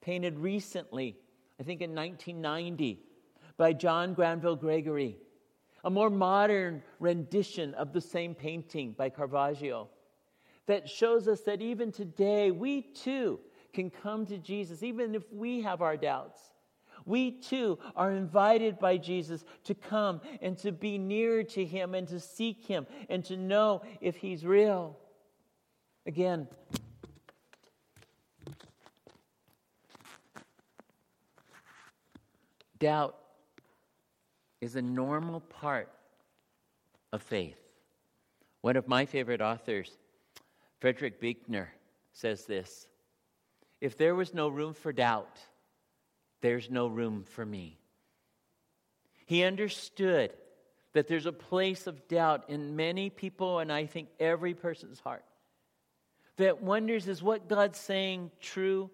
painted 0.01 0.39
recently, 0.39 1.17
I 1.61 1.63
think 1.63 1.81
in 1.81 1.95
1990, 1.95 3.01
by 3.57 3.73
John 3.73 4.15
Granville 4.15 4.57
Gregory. 4.57 5.17
A 5.85 5.91
more 5.91 6.11
modern 6.11 6.83
rendition 6.99 7.75
of 7.75 7.93
the 7.93 8.01
same 8.01 8.35
painting 8.35 8.93
by 8.99 9.09
Caravaggio 9.09 9.89
that 10.67 10.89
shows 10.89 11.29
us 11.29 11.41
that 11.43 11.63
even 11.63 11.91
today, 11.93 12.51
we 12.51 12.83
too 12.83 13.41
can 13.73 13.91
come 13.91 14.27
to 14.27 14.39
Jesus, 14.39 14.83
even 14.83 15.15
if 15.15 15.23
we 15.33 15.63
have 15.63 15.83
our 15.83 15.97
doubts. 15.97 16.41
We 17.05 17.31
too 17.31 17.79
are 17.97 18.13
invited 18.13 18.79
by 18.79 18.99
Jesus 18.99 19.45
to 19.65 19.75
come 19.75 20.21
and 20.43 20.59
to 20.59 20.73
be 20.73 20.99
near 20.99 21.43
to 21.45 21.65
Him 21.65 21.95
and 21.95 22.07
to 22.09 22.21
seek 22.21 22.67
Him 22.67 22.87
and 23.09 23.25
to 23.27 23.37
know 23.37 23.83
if 24.01 24.17
He's 24.17 24.45
real. 24.45 24.99
Again, 26.07 26.49
doubt 32.79 33.17
is 34.61 34.77
a 34.77 34.83
normal 34.83 35.41
part 35.41 35.89
of 37.13 37.23
faith. 37.23 37.59
One 38.61 38.77
of 38.77 38.89
my 38.89 39.07
favorite 39.07 39.41
authors, 39.41 39.97
Frederick 40.81 41.21
Buechner, 41.21 41.73
says 42.13 42.45
this 42.45 42.87
If 43.81 43.97
there 43.97 44.15
was 44.15 44.35
no 44.35 44.49
room 44.49 44.75
for 44.75 44.93
doubt, 44.93 45.39
there's 46.41 46.71
no 46.71 46.87
room 46.87 47.25
for 47.25 47.45
me. 47.45 47.79
He 49.27 49.45
understood 49.45 50.33
that 50.95 51.07
there's 51.07 51.27
a 51.27 51.33
place 51.33 51.87
of 51.87 52.09
doubt 52.09 52.45
in 52.49 52.75
many 52.77 53.11
people, 53.11 53.59
and 53.59 53.73
I 53.73 53.87
think 53.87 54.09
every 54.19 54.55
person's 54.55 55.01
heart, 55.01 55.25
that 56.37 56.63
wonders 56.63 57.09
is 57.09 57.23
what 57.23 57.49
God's 57.49 57.79
saying 57.79 58.31
true? 58.41 58.91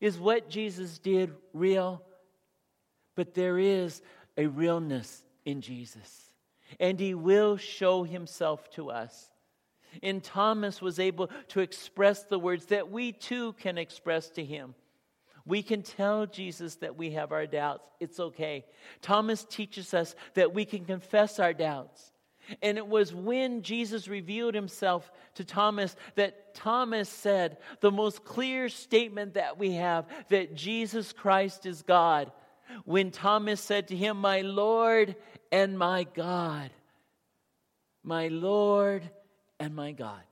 Is 0.00 0.18
what 0.18 0.48
Jesus 0.48 0.98
did 0.98 1.32
real? 1.52 2.02
But 3.14 3.34
there 3.34 3.58
is 3.58 4.00
a 4.36 4.46
realness 4.46 5.22
in 5.44 5.60
Jesus. 5.60 6.24
And 6.78 6.98
he 6.98 7.14
will 7.14 7.56
show 7.56 8.02
himself 8.02 8.70
to 8.70 8.90
us. 8.90 9.30
And 10.02 10.22
Thomas 10.22 10.80
was 10.80 10.98
able 10.98 11.30
to 11.48 11.60
express 11.60 12.24
the 12.24 12.38
words 12.38 12.66
that 12.66 12.90
we 12.90 13.12
too 13.12 13.54
can 13.54 13.78
express 13.78 14.28
to 14.30 14.44
him. 14.44 14.74
We 15.46 15.62
can 15.62 15.82
tell 15.82 16.26
Jesus 16.26 16.76
that 16.76 16.96
we 16.96 17.12
have 17.12 17.32
our 17.32 17.46
doubts. 17.46 17.82
It's 17.98 18.20
okay. 18.20 18.64
Thomas 19.02 19.44
teaches 19.44 19.94
us 19.94 20.14
that 20.34 20.54
we 20.54 20.64
can 20.64 20.84
confess 20.84 21.38
our 21.38 21.52
doubts. 21.52 22.12
And 22.62 22.78
it 22.78 22.86
was 22.86 23.14
when 23.14 23.62
Jesus 23.62 24.08
revealed 24.08 24.54
himself 24.54 25.10
to 25.34 25.44
Thomas 25.44 25.94
that 26.16 26.54
Thomas 26.54 27.08
said 27.08 27.58
the 27.80 27.90
most 27.90 28.24
clear 28.24 28.68
statement 28.68 29.34
that 29.34 29.58
we 29.58 29.72
have 29.72 30.06
that 30.28 30.54
Jesus 30.54 31.12
Christ 31.12 31.66
is 31.66 31.82
God 31.82 32.32
when 32.84 33.10
Thomas 33.10 33.60
said 33.60 33.88
to 33.88 33.96
him, 33.96 34.16
My 34.16 34.40
Lord 34.40 35.16
and 35.52 35.78
my 35.78 36.04
God. 36.04 36.70
My 38.02 38.28
Lord 38.28 39.08
and 39.60 39.76
my 39.76 39.92
God. 39.92 40.22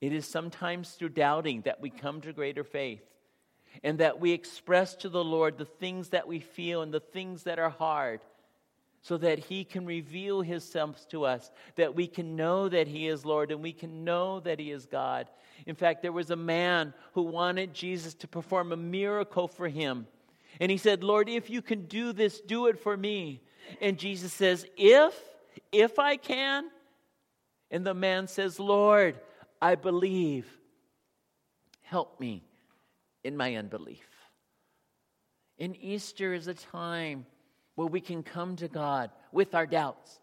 It 0.00 0.12
is 0.12 0.26
sometimes 0.26 0.90
through 0.90 1.10
doubting 1.10 1.62
that 1.62 1.80
we 1.80 1.90
come 1.90 2.22
to 2.22 2.32
greater 2.32 2.64
faith 2.64 3.02
and 3.84 3.98
that 3.98 4.20
we 4.20 4.32
express 4.32 4.94
to 4.96 5.08
the 5.08 5.22
Lord 5.22 5.58
the 5.58 5.64
things 5.64 6.08
that 6.08 6.26
we 6.26 6.40
feel 6.40 6.82
and 6.82 6.92
the 6.92 7.00
things 7.00 7.42
that 7.44 7.58
are 7.58 7.70
hard 7.70 8.20
so 9.02 9.18
that 9.18 9.38
He 9.38 9.64
can 9.64 9.84
reveal 9.84 10.42
Himself 10.42 11.06
to 11.08 11.24
us, 11.24 11.50
that 11.76 11.94
we 11.94 12.06
can 12.06 12.36
know 12.36 12.68
that 12.68 12.88
He 12.88 13.08
is 13.08 13.24
Lord 13.24 13.50
and 13.50 13.62
we 13.62 13.72
can 13.72 14.04
know 14.04 14.40
that 14.40 14.58
He 14.58 14.70
is 14.70 14.86
God. 14.86 15.28
In 15.66 15.74
fact, 15.74 16.02
there 16.02 16.12
was 16.12 16.30
a 16.30 16.36
man 16.36 16.94
who 17.12 17.22
wanted 17.22 17.74
Jesus 17.74 18.14
to 18.14 18.28
perform 18.28 18.72
a 18.72 18.76
miracle 18.76 19.48
for 19.48 19.68
him. 19.68 20.06
And 20.60 20.70
he 20.70 20.76
said, 20.76 21.04
Lord, 21.04 21.28
if 21.28 21.48
you 21.48 21.62
can 21.62 21.86
do 21.86 22.12
this, 22.12 22.40
do 22.40 22.66
it 22.66 22.78
for 22.78 22.96
me. 22.96 23.40
And 23.80 23.98
Jesus 23.98 24.32
says, 24.32 24.66
If, 24.76 25.14
if 25.70 25.98
I 25.98 26.16
can. 26.16 26.64
And 27.72 27.86
the 27.86 27.94
man 27.94 28.28
says, 28.28 28.60
Lord, 28.60 29.18
I 29.60 29.74
believe. 29.74 30.46
Help 31.80 32.20
me 32.20 32.44
in 33.24 33.36
my 33.36 33.56
unbelief. 33.56 34.06
And 35.58 35.76
Easter 35.80 36.32
is 36.32 36.46
a 36.46 36.54
time 36.54 37.26
where 37.74 37.86
we 37.86 38.00
can 38.00 38.22
come 38.22 38.56
to 38.56 38.68
God 38.68 39.10
with 39.32 39.54
our 39.54 39.66
doubts 39.66 40.20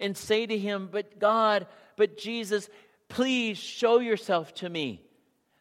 and 0.00 0.16
say 0.16 0.46
to 0.46 0.56
Him, 0.56 0.88
But 0.90 1.18
God, 1.18 1.66
but 1.96 2.16
Jesus, 2.16 2.68
please 3.08 3.58
show 3.58 3.98
yourself 3.98 4.54
to 4.54 4.68
me. 4.68 5.02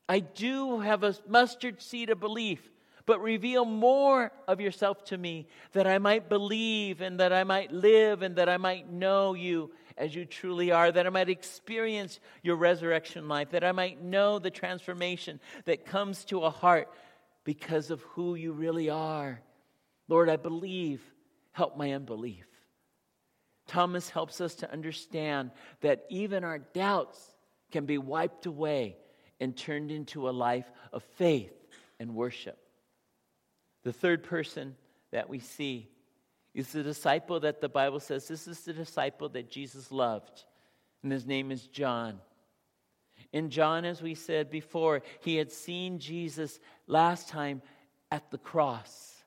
I 0.07 0.19
do 0.19 0.79
have 0.79 1.03
a 1.03 1.15
mustard 1.27 1.81
seed 1.81 2.09
of 2.09 2.19
belief 2.19 2.71
but 3.05 3.21
reveal 3.21 3.65
more 3.65 4.31
of 4.47 4.61
yourself 4.61 5.03
to 5.05 5.17
me 5.17 5.47
that 5.73 5.87
I 5.87 5.97
might 5.97 6.29
believe 6.29 7.01
and 7.01 7.19
that 7.19 7.33
I 7.33 7.43
might 7.43 7.71
live 7.71 8.21
and 8.21 8.35
that 8.35 8.49
I 8.49 8.57
might 8.57 8.91
know 8.91 9.33
you 9.33 9.71
as 9.97 10.15
you 10.15 10.25
truly 10.25 10.71
are, 10.71 10.91
that 10.91 11.05
I 11.05 11.09
might 11.09 11.29
experience 11.29 12.19
your 12.41 12.55
resurrection 12.55 13.27
life, 13.27 13.51
that 13.51 13.63
I 13.63 13.71
might 13.71 14.01
know 14.01 14.39
the 14.39 14.51
transformation 14.51 15.39
that 15.65 15.85
comes 15.85 16.25
to 16.25 16.41
a 16.41 16.49
heart 16.49 16.89
because 17.43 17.91
of 17.91 18.01
who 18.01 18.35
you 18.35 18.51
really 18.51 18.89
are. 18.89 19.41
Lord, 20.07 20.29
I 20.29 20.37
believe. 20.37 21.01
Help 21.53 21.75
my 21.75 21.91
unbelief. 21.91 22.45
Thomas 23.67 24.09
helps 24.09 24.41
us 24.41 24.55
to 24.55 24.71
understand 24.71 25.51
that 25.81 26.05
even 26.09 26.43
our 26.43 26.59
doubts 26.59 27.19
can 27.71 27.85
be 27.85 27.97
wiped 27.97 28.45
away 28.45 28.95
and 29.39 29.55
turned 29.55 29.91
into 29.91 30.29
a 30.29 30.31
life 30.31 30.69
of 30.93 31.03
faith 31.15 31.53
and 31.99 32.15
worship. 32.15 32.57
The 33.83 33.93
third 33.93 34.23
person 34.23 34.75
that 35.11 35.29
we 35.29 35.39
see 35.39 35.89
is 36.53 36.71
the 36.71 36.83
disciple 36.83 37.39
that 37.39 37.61
the 37.61 37.69
Bible 37.69 37.99
says 37.99 38.27
this 38.27 38.47
is 38.47 38.59
the 38.61 38.73
disciple 38.73 39.29
that 39.29 39.49
Jesus 39.49 39.91
loved, 39.91 40.45
and 41.03 41.11
his 41.11 41.25
name 41.25 41.51
is 41.51 41.67
John. 41.67 42.19
In 43.31 43.49
John, 43.49 43.85
as 43.85 44.01
we 44.01 44.15
said 44.15 44.49
before, 44.49 45.01
he 45.21 45.35
had 45.35 45.51
seen 45.51 45.99
Jesus 45.99 46.59
last 46.87 47.29
time 47.29 47.61
at 48.11 48.29
the 48.31 48.37
cross. 48.37 49.23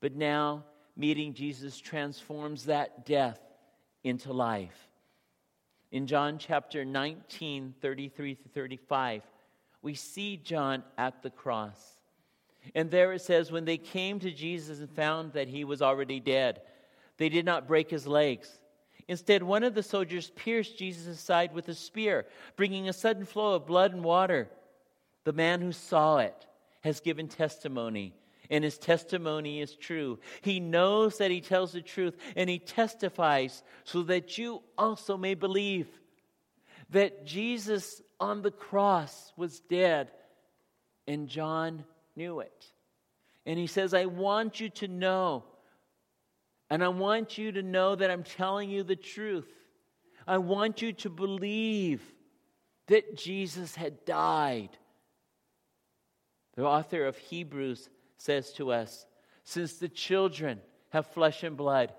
But 0.00 0.14
now, 0.14 0.64
meeting 0.96 1.34
Jesus 1.34 1.78
transforms 1.78 2.64
that 2.64 3.04
death 3.04 3.40
into 4.04 4.32
life. 4.32 4.88
In 5.92 6.06
John 6.06 6.38
chapter 6.38 6.84
19, 6.84 7.74
33 7.80 8.34
to 8.36 8.48
35, 8.48 9.22
we 9.82 9.94
see 9.94 10.36
John 10.36 10.82
at 10.96 11.22
the 11.22 11.30
cross. 11.30 11.99
And 12.74 12.90
there 12.90 13.12
it 13.12 13.22
says, 13.22 13.50
when 13.50 13.64
they 13.64 13.78
came 13.78 14.18
to 14.20 14.30
Jesus 14.30 14.80
and 14.80 14.90
found 14.90 15.32
that 15.32 15.48
he 15.48 15.64
was 15.64 15.82
already 15.82 16.20
dead, 16.20 16.60
they 17.16 17.28
did 17.28 17.44
not 17.44 17.66
break 17.66 17.90
his 17.90 18.06
legs. 18.06 18.48
Instead, 19.08 19.42
one 19.42 19.64
of 19.64 19.74
the 19.74 19.82
soldiers 19.82 20.30
pierced 20.36 20.78
Jesus' 20.78 21.20
side 21.20 21.52
with 21.52 21.68
a 21.68 21.74
spear, 21.74 22.26
bringing 22.56 22.88
a 22.88 22.92
sudden 22.92 23.24
flow 23.24 23.54
of 23.54 23.66
blood 23.66 23.92
and 23.92 24.04
water. 24.04 24.48
The 25.24 25.32
man 25.32 25.60
who 25.60 25.72
saw 25.72 26.18
it 26.18 26.46
has 26.82 27.00
given 27.00 27.28
testimony, 27.28 28.14
and 28.48 28.62
his 28.62 28.78
testimony 28.78 29.60
is 29.60 29.74
true. 29.74 30.18
He 30.42 30.60
knows 30.60 31.18
that 31.18 31.30
he 31.30 31.40
tells 31.40 31.72
the 31.72 31.82
truth, 31.82 32.16
and 32.36 32.48
he 32.48 32.58
testifies 32.58 33.62
so 33.84 34.02
that 34.04 34.38
you 34.38 34.62
also 34.78 35.16
may 35.16 35.34
believe 35.34 35.88
that 36.90 37.26
Jesus 37.26 38.00
on 38.18 38.42
the 38.42 38.50
cross 38.50 39.32
was 39.36 39.60
dead, 39.60 40.10
and 41.06 41.28
John 41.28 41.84
knew 42.16 42.40
it. 42.40 42.66
And 43.46 43.58
he 43.58 43.66
says, 43.66 43.94
I 43.94 44.06
want 44.06 44.60
you 44.60 44.68
to 44.70 44.88
know. 44.88 45.44
And 46.68 46.84
I 46.84 46.88
want 46.88 47.38
you 47.38 47.52
to 47.52 47.62
know 47.62 47.94
that 47.94 48.10
I'm 48.10 48.22
telling 48.22 48.70
you 48.70 48.82
the 48.82 48.96
truth. 48.96 49.50
I 50.26 50.38
want 50.38 50.82
you 50.82 50.92
to 50.92 51.10
believe 51.10 52.02
that 52.86 53.16
Jesus 53.16 53.74
had 53.74 54.04
died. 54.04 54.70
The 56.56 56.64
author 56.64 57.06
of 57.06 57.16
Hebrews 57.16 57.88
says 58.18 58.52
to 58.54 58.72
us, 58.72 59.06
since 59.44 59.74
the 59.74 59.88
children 59.88 60.60
have 60.90 61.06
flesh 61.06 61.42
and 61.42 61.56
blood, 61.56 61.92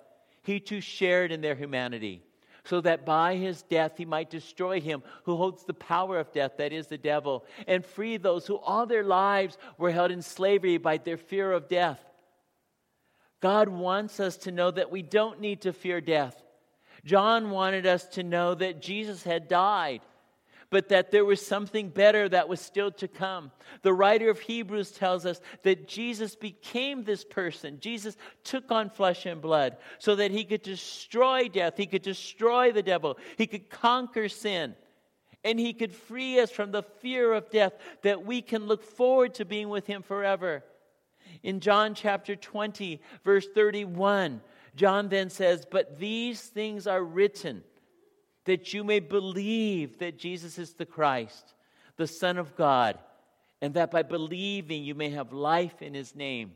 he 0.43 0.59
too 0.59 0.81
shared 0.81 1.31
in 1.31 1.41
their 1.41 1.55
humanity 1.55 2.23
so 2.63 2.81
that 2.81 3.05
by 3.05 3.35
his 3.35 3.63
death 3.63 3.93
he 3.97 4.05
might 4.05 4.29
destroy 4.29 4.79
him 4.79 5.03
who 5.23 5.35
holds 5.35 5.63
the 5.63 5.73
power 5.73 6.19
of 6.19 6.31
death, 6.31 6.57
that 6.57 6.73
is 6.73 6.87
the 6.87 6.97
devil, 6.97 7.45
and 7.67 7.85
free 7.85 8.17
those 8.17 8.45
who 8.45 8.57
all 8.57 8.85
their 8.85 9.03
lives 9.03 9.57
were 9.77 9.91
held 9.91 10.11
in 10.11 10.21
slavery 10.21 10.77
by 10.77 10.97
their 10.97 11.17
fear 11.17 11.51
of 11.51 11.67
death. 11.67 11.99
God 13.41 13.69
wants 13.69 14.19
us 14.19 14.37
to 14.37 14.51
know 14.51 14.69
that 14.71 14.91
we 14.91 15.01
don't 15.01 15.41
need 15.41 15.61
to 15.61 15.73
fear 15.73 15.99
death. 15.99 16.41
John 17.03 17.49
wanted 17.49 17.87
us 17.87 18.05
to 18.09 18.23
know 18.23 18.53
that 18.53 18.81
Jesus 18.81 19.23
had 19.23 19.47
died. 19.47 20.01
But 20.71 20.87
that 20.87 21.11
there 21.11 21.25
was 21.25 21.45
something 21.45 21.89
better 21.89 22.27
that 22.29 22.47
was 22.49 22.61
still 22.61 22.91
to 22.91 23.07
come. 23.07 23.51
The 23.83 23.93
writer 23.93 24.29
of 24.29 24.39
Hebrews 24.39 24.91
tells 24.91 25.25
us 25.25 25.41
that 25.63 25.87
Jesus 25.87 26.35
became 26.35 27.03
this 27.03 27.25
person. 27.25 27.77
Jesus 27.79 28.15
took 28.45 28.71
on 28.71 28.89
flesh 28.89 29.25
and 29.25 29.41
blood 29.41 29.77
so 29.99 30.15
that 30.15 30.31
he 30.31 30.45
could 30.45 30.63
destroy 30.63 31.49
death, 31.49 31.75
he 31.77 31.85
could 31.85 32.01
destroy 32.01 32.71
the 32.71 32.81
devil, 32.81 33.17
he 33.37 33.45
could 33.45 33.69
conquer 33.69 34.29
sin, 34.29 34.73
and 35.43 35.59
he 35.59 35.73
could 35.73 35.93
free 35.93 36.39
us 36.39 36.51
from 36.51 36.71
the 36.71 36.83
fear 36.83 37.33
of 37.33 37.49
death 37.49 37.73
that 38.01 38.25
we 38.25 38.41
can 38.41 38.65
look 38.65 38.83
forward 38.83 39.33
to 39.35 39.45
being 39.45 39.67
with 39.67 39.85
him 39.85 40.01
forever. 40.01 40.63
In 41.43 41.59
John 41.59 41.95
chapter 41.95 42.35
20, 42.35 43.01
verse 43.25 43.47
31, 43.53 44.41
John 44.75 45.09
then 45.09 45.29
says, 45.29 45.65
But 45.69 45.99
these 45.99 46.41
things 46.41 46.87
are 46.87 47.03
written 47.03 47.63
that 48.45 48.73
you 48.73 48.83
may 48.83 48.99
believe 48.99 49.99
that 49.99 50.17
Jesus 50.17 50.57
is 50.57 50.73
the 50.73 50.85
Christ, 50.85 51.53
the 51.97 52.07
Son 52.07 52.37
of 52.37 52.55
God, 52.55 52.97
and 53.61 53.75
that 53.75 53.91
by 53.91 54.03
believing 54.03 54.83
you 54.83 54.95
may 54.95 55.09
have 55.09 55.31
life 55.31 55.81
in 55.81 55.93
his 55.93 56.15
name. 56.15 56.53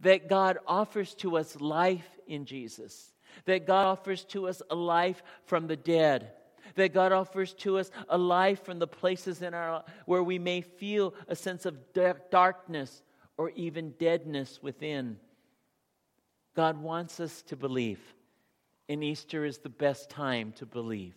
That 0.00 0.28
God 0.28 0.58
offers 0.66 1.14
to 1.16 1.36
us 1.36 1.60
life 1.60 2.08
in 2.26 2.44
Jesus. 2.44 3.12
That 3.44 3.66
God 3.66 3.86
offers 3.86 4.24
to 4.26 4.48
us 4.48 4.62
a 4.70 4.74
life 4.74 5.22
from 5.44 5.66
the 5.66 5.76
dead. 5.76 6.32
That 6.76 6.94
God 6.94 7.12
offers 7.12 7.52
to 7.54 7.78
us 7.78 7.90
a 8.08 8.16
life 8.16 8.64
from 8.64 8.78
the 8.78 8.86
places 8.86 9.42
in 9.42 9.54
our 9.54 9.84
where 10.06 10.22
we 10.22 10.38
may 10.38 10.60
feel 10.60 11.14
a 11.28 11.34
sense 11.34 11.66
of 11.66 11.76
darkness 12.30 13.02
or 13.36 13.50
even 13.50 13.94
deadness 13.98 14.60
within. 14.62 15.18
God 16.54 16.80
wants 16.80 17.20
us 17.20 17.42
to 17.42 17.56
believe 17.56 18.00
and 18.90 19.04
Easter 19.04 19.44
is 19.44 19.58
the 19.58 19.68
best 19.68 20.10
time 20.10 20.52
to 20.56 20.66
believe 20.66 21.14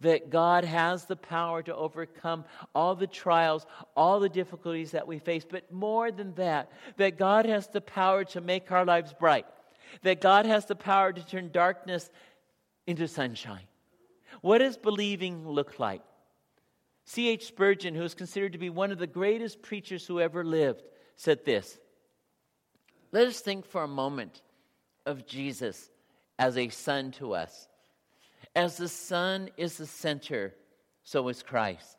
that 0.00 0.30
God 0.30 0.64
has 0.64 1.04
the 1.04 1.16
power 1.16 1.62
to 1.62 1.74
overcome 1.74 2.44
all 2.74 2.94
the 2.94 3.06
trials, 3.06 3.66
all 3.96 4.20
the 4.20 4.28
difficulties 4.28 4.92
that 4.92 5.06
we 5.06 5.18
face, 5.18 5.44
but 5.48 5.70
more 5.72 6.10
than 6.10 6.34
that, 6.34 6.70
that 6.96 7.18
God 7.18 7.44
has 7.46 7.66
the 7.66 7.82
power 7.82 8.24
to 8.24 8.40
make 8.40 8.72
our 8.72 8.84
lives 8.84 9.12
bright, 9.12 9.46
that 10.02 10.20
God 10.20 10.46
has 10.46 10.64
the 10.64 10.74
power 10.74 11.12
to 11.12 11.26
turn 11.26 11.50
darkness 11.52 12.10
into 12.86 13.06
sunshine. 13.08 13.66
What 14.40 14.58
does 14.58 14.78
believing 14.78 15.46
look 15.46 15.78
like? 15.78 16.02
C.H. 17.04 17.46
Spurgeon, 17.46 17.94
who 17.94 18.02
is 18.02 18.14
considered 18.14 18.52
to 18.52 18.58
be 18.58 18.70
one 18.70 18.92
of 18.92 18.98
the 18.98 19.06
greatest 19.06 19.60
preachers 19.60 20.06
who 20.06 20.20
ever 20.20 20.44
lived, 20.44 20.82
said 21.16 21.44
this 21.44 21.78
Let 23.12 23.26
us 23.26 23.40
think 23.40 23.66
for 23.66 23.82
a 23.82 23.88
moment 23.88 24.40
of 25.04 25.26
Jesus 25.26 25.90
as 26.40 26.56
a 26.56 26.70
sun 26.70 27.12
to 27.12 27.34
us. 27.34 27.68
As 28.56 28.78
the 28.78 28.88
Sun 28.88 29.50
is 29.56 29.76
the 29.76 29.86
center, 29.86 30.54
so 31.04 31.28
is 31.28 31.42
Christ. 31.42 31.98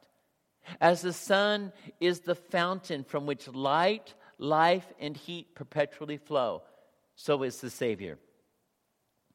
As 0.81 1.01
the 1.01 1.13
sun 1.13 1.71
is 1.99 2.21
the 2.21 2.35
fountain 2.35 3.03
from 3.03 3.25
which 3.25 3.47
light, 3.47 4.13
life, 4.37 4.91
and 4.99 5.15
heat 5.15 5.55
perpetually 5.55 6.17
flow, 6.17 6.63
so 7.15 7.43
is 7.43 7.61
the 7.61 7.69
Savior. 7.69 8.17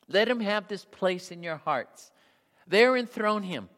Let 0.08 0.28
him 0.28 0.40
have 0.40 0.68
this 0.68 0.84
place 0.84 1.30
in 1.30 1.42
your 1.42 1.56
hearts. 1.56 2.10
There 2.66 2.96
enthrone 2.96 3.44
him. 3.44 3.68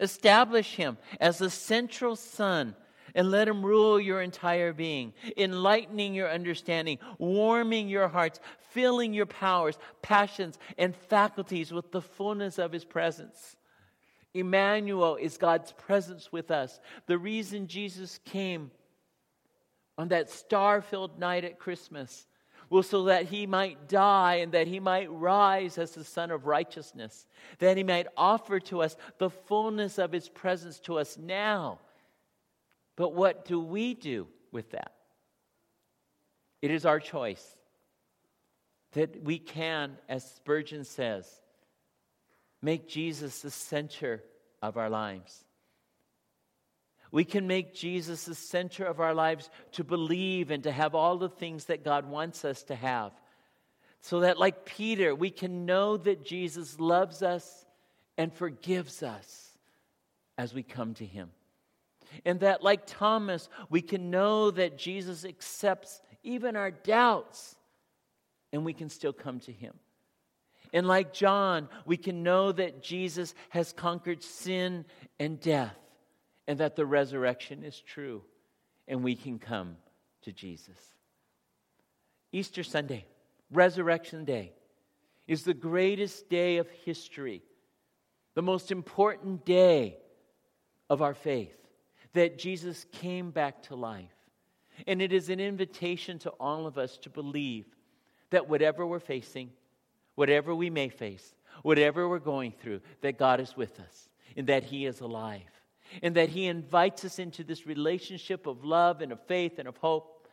Establish 0.00 0.74
him 0.74 0.98
as 1.20 1.38
the 1.38 1.50
central 1.50 2.16
sun, 2.16 2.74
and 3.14 3.30
let 3.30 3.48
Him 3.48 3.64
rule 3.64 3.98
your 3.98 4.20
entire 4.20 4.72
being, 4.72 5.12
enlightening 5.36 6.14
your 6.14 6.30
understanding, 6.30 6.98
warming 7.18 7.88
your 7.88 8.08
hearts, 8.08 8.40
filling 8.78 9.12
your 9.12 9.26
powers, 9.26 9.76
passions, 10.02 10.56
and 10.78 10.94
faculties 10.94 11.72
with 11.72 11.90
the 11.90 12.00
fullness 12.00 12.58
of 12.58 12.70
His 12.70 12.84
presence. 12.84 13.56
Emmanuel 14.32 15.16
is 15.16 15.36
God's 15.36 15.72
presence 15.72 16.30
with 16.30 16.52
us. 16.52 16.78
The 17.06 17.18
reason 17.18 17.66
Jesus 17.66 18.20
came 18.24 18.70
on 19.96 20.08
that 20.08 20.30
star 20.30 20.80
filled 20.80 21.18
night 21.18 21.44
at 21.44 21.58
Christmas 21.58 22.26
was 22.70 22.88
so 22.88 23.04
that 23.04 23.24
he 23.24 23.46
might 23.46 23.88
die 23.88 24.36
and 24.36 24.52
that 24.52 24.66
he 24.66 24.78
might 24.78 25.10
rise 25.10 25.78
as 25.78 25.92
the 25.92 26.04
Son 26.04 26.30
of 26.30 26.46
righteousness, 26.46 27.26
that 27.58 27.78
he 27.78 27.82
might 27.82 28.06
offer 28.14 28.60
to 28.60 28.82
us 28.82 28.94
the 29.16 29.30
fullness 29.30 29.98
of 29.98 30.12
his 30.12 30.28
presence 30.28 30.78
to 30.80 30.98
us 30.98 31.16
now 31.16 31.78
but 32.98 33.14
what 33.14 33.44
do 33.44 33.60
we 33.60 33.94
do 33.94 34.26
with 34.50 34.72
that? 34.72 34.92
It 36.60 36.72
is 36.72 36.84
our 36.84 36.98
choice 36.98 37.56
that 38.92 39.22
we 39.22 39.38
can, 39.38 39.98
as 40.08 40.24
Spurgeon 40.24 40.84
says, 40.84 41.28
make 42.62 42.88
Jesus 42.88 43.42
the 43.42 43.50
center 43.50 44.22
of 44.62 44.76
our 44.76 44.90
lives. 44.90 45.44
We 47.10 47.24
can 47.24 47.46
make 47.46 47.74
Jesus 47.74 48.24
the 48.24 48.34
center 48.34 48.84
of 48.84 49.00
our 49.00 49.14
lives 49.14 49.48
to 49.72 49.84
believe 49.84 50.50
and 50.50 50.62
to 50.64 50.72
have 50.72 50.94
all 50.94 51.16
the 51.16 51.28
things 51.28 51.66
that 51.66 51.84
God 51.84 52.06
wants 52.06 52.44
us 52.44 52.62
to 52.64 52.74
have. 52.74 53.12
So 54.00 54.20
that, 54.20 54.38
like 54.38 54.64
Peter, 54.64 55.14
we 55.14 55.30
can 55.30 55.64
know 55.64 55.96
that 55.96 56.24
Jesus 56.24 56.78
loves 56.78 57.22
us 57.22 57.66
and 58.16 58.32
forgives 58.32 59.02
us 59.02 59.56
as 60.36 60.52
we 60.52 60.62
come 60.62 60.94
to 60.94 61.06
Him. 61.06 61.30
And 62.24 62.40
that, 62.40 62.62
like 62.62 62.82
Thomas, 62.86 63.48
we 63.70 63.82
can 63.82 64.10
know 64.10 64.50
that 64.50 64.78
Jesus 64.78 65.24
accepts 65.24 66.00
even 66.22 66.56
our 66.56 66.70
doubts 66.70 67.56
and 68.52 68.64
we 68.64 68.72
can 68.72 68.88
still 68.88 69.12
come 69.12 69.40
to 69.40 69.52
him. 69.52 69.74
And 70.72 70.86
like 70.86 71.12
John, 71.12 71.68
we 71.86 71.96
can 71.96 72.22
know 72.22 72.52
that 72.52 72.82
Jesus 72.82 73.34
has 73.50 73.72
conquered 73.72 74.22
sin 74.22 74.84
and 75.18 75.40
death 75.40 75.76
and 76.46 76.60
that 76.60 76.76
the 76.76 76.86
resurrection 76.86 77.64
is 77.64 77.80
true 77.80 78.22
and 78.86 79.02
we 79.02 79.14
can 79.14 79.38
come 79.38 79.76
to 80.22 80.32
Jesus. 80.32 80.78
Easter 82.32 82.62
Sunday, 82.62 83.06
Resurrection 83.50 84.24
Day, 84.24 84.52
is 85.26 85.44
the 85.44 85.54
greatest 85.54 86.28
day 86.28 86.58
of 86.58 86.68
history, 86.84 87.42
the 88.34 88.42
most 88.42 88.70
important 88.70 89.44
day 89.44 89.96
of 90.90 91.02
our 91.02 91.14
faith 91.14 91.54
that 92.14 92.38
Jesus 92.38 92.86
came 92.92 93.30
back 93.30 93.62
to 93.64 93.76
life. 93.76 94.10
And 94.86 95.02
it 95.02 95.12
is 95.12 95.28
an 95.28 95.40
invitation 95.40 96.18
to 96.20 96.30
all 96.30 96.66
of 96.66 96.78
us 96.78 96.96
to 96.98 97.10
believe 97.10 97.66
that 98.30 98.48
whatever 98.48 98.86
we're 98.86 98.98
facing, 99.00 99.50
whatever 100.14 100.54
we 100.54 100.70
may 100.70 100.88
face, 100.88 101.34
whatever 101.62 102.08
we're 102.08 102.18
going 102.18 102.52
through, 102.52 102.80
that 103.00 103.18
God 103.18 103.40
is 103.40 103.56
with 103.56 103.78
us 103.80 104.08
and 104.36 104.46
that 104.46 104.64
He 104.64 104.86
is 104.86 105.00
alive. 105.00 105.42
And 106.02 106.16
that 106.16 106.28
He 106.28 106.46
invites 106.46 107.04
us 107.04 107.18
into 107.18 107.42
this 107.42 107.66
relationship 107.66 108.46
of 108.46 108.64
love 108.64 109.00
and 109.00 109.12
of 109.12 109.20
faith 109.26 109.58
and 109.58 109.66
of 109.66 109.76
hope 109.78 110.28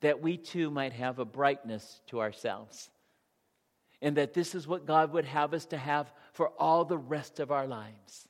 that 0.00 0.20
we 0.20 0.36
too 0.36 0.70
might 0.70 0.92
have 0.92 1.18
a 1.18 1.24
brightness 1.24 2.00
to 2.08 2.20
ourselves. 2.20 2.90
And 4.02 4.16
that 4.16 4.34
this 4.34 4.54
is 4.54 4.66
what 4.66 4.86
God 4.86 5.12
would 5.12 5.24
have 5.24 5.54
us 5.54 5.64
to 5.66 5.78
have 5.78 6.12
for 6.32 6.48
all 6.58 6.84
the 6.84 6.98
rest 6.98 7.40
of 7.40 7.50
our 7.50 7.66
lives. 7.66 8.28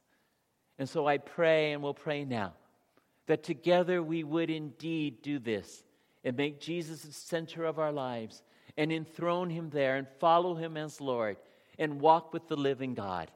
And 0.78 0.88
so 0.88 1.06
I 1.06 1.18
pray, 1.18 1.72
and 1.72 1.82
we'll 1.82 1.94
pray 1.94 2.24
now 2.24 2.52
that 3.26 3.42
together 3.42 4.02
we 4.02 4.24
would 4.24 4.50
indeed 4.50 5.22
do 5.22 5.38
this 5.38 5.82
and 6.24 6.36
make 6.36 6.60
Jesus 6.60 7.02
the 7.02 7.12
center 7.12 7.64
of 7.64 7.78
our 7.78 7.92
lives 7.92 8.42
and 8.76 8.92
enthrone 8.92 9.50
him 9.50 9.70
there 9.70 9.96
and 9.96 10.06
follow 10.18 10.54
him 10.54 10.76
as 10.76 11.00
Lord 11.00 11.36
and 11.78 12.00
walk 12.00 12.32
with 12.32 12.48
the 12.48 12.56
living 12.56 12.94
God 12.94 13.30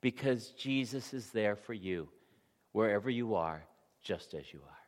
because 0.00 0.48
Jesus 0.50 1.12
is 1.12 1.30
there 1.30 1.56
for 1.56 1.74
you 1.74 2.08
wherever 2.72 3.10
you 3.10 3.34
are, 3.34 3.64
just 4.02 4.34
as 4.34 4.52
you 4.52 4.60
are. 4.60 4.78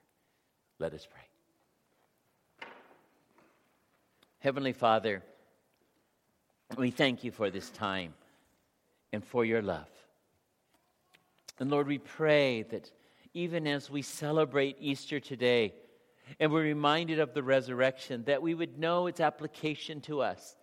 Let 0.79 0.95
us 0.95 1.07
pray. 1.07 2.69
Heavenly 4.39 4.73
Father, 4.73 5.23
we 6.77 6.91
thank 6.91 7.25
you 7.25 7.31
for 7.31 7.51
this 7.51 7.69
time 7.71 8.15
and 9.13 9.25
for 9.25 9.45
your 9.45 9.61
love. 9.61 9.89
And 11.59 11.71
Lord, 11.71 11.87
we 11.87 11.99
pray 11.99 12.63
that 12.71 12.91
even 13.35 13.67
as 13.67 13.91
we 13.91 14.03
celebrate 14.03 14.77
Easter 14.81 15.21
today 15.21 15.75
and 16.39 16.53
we're 16.53 16.63
reminded 16.63 17.19
of 17.19 17.35
the 17.35 17.43
resurrection, 17.43 18.25
that 18.25 18.43
we 18.43 18.55
would 18.55 18.79
know 18.79 19.07
its 19.07 19.21
application 19.21 20.01
to 20.03 20.21
us. 20.21 20.57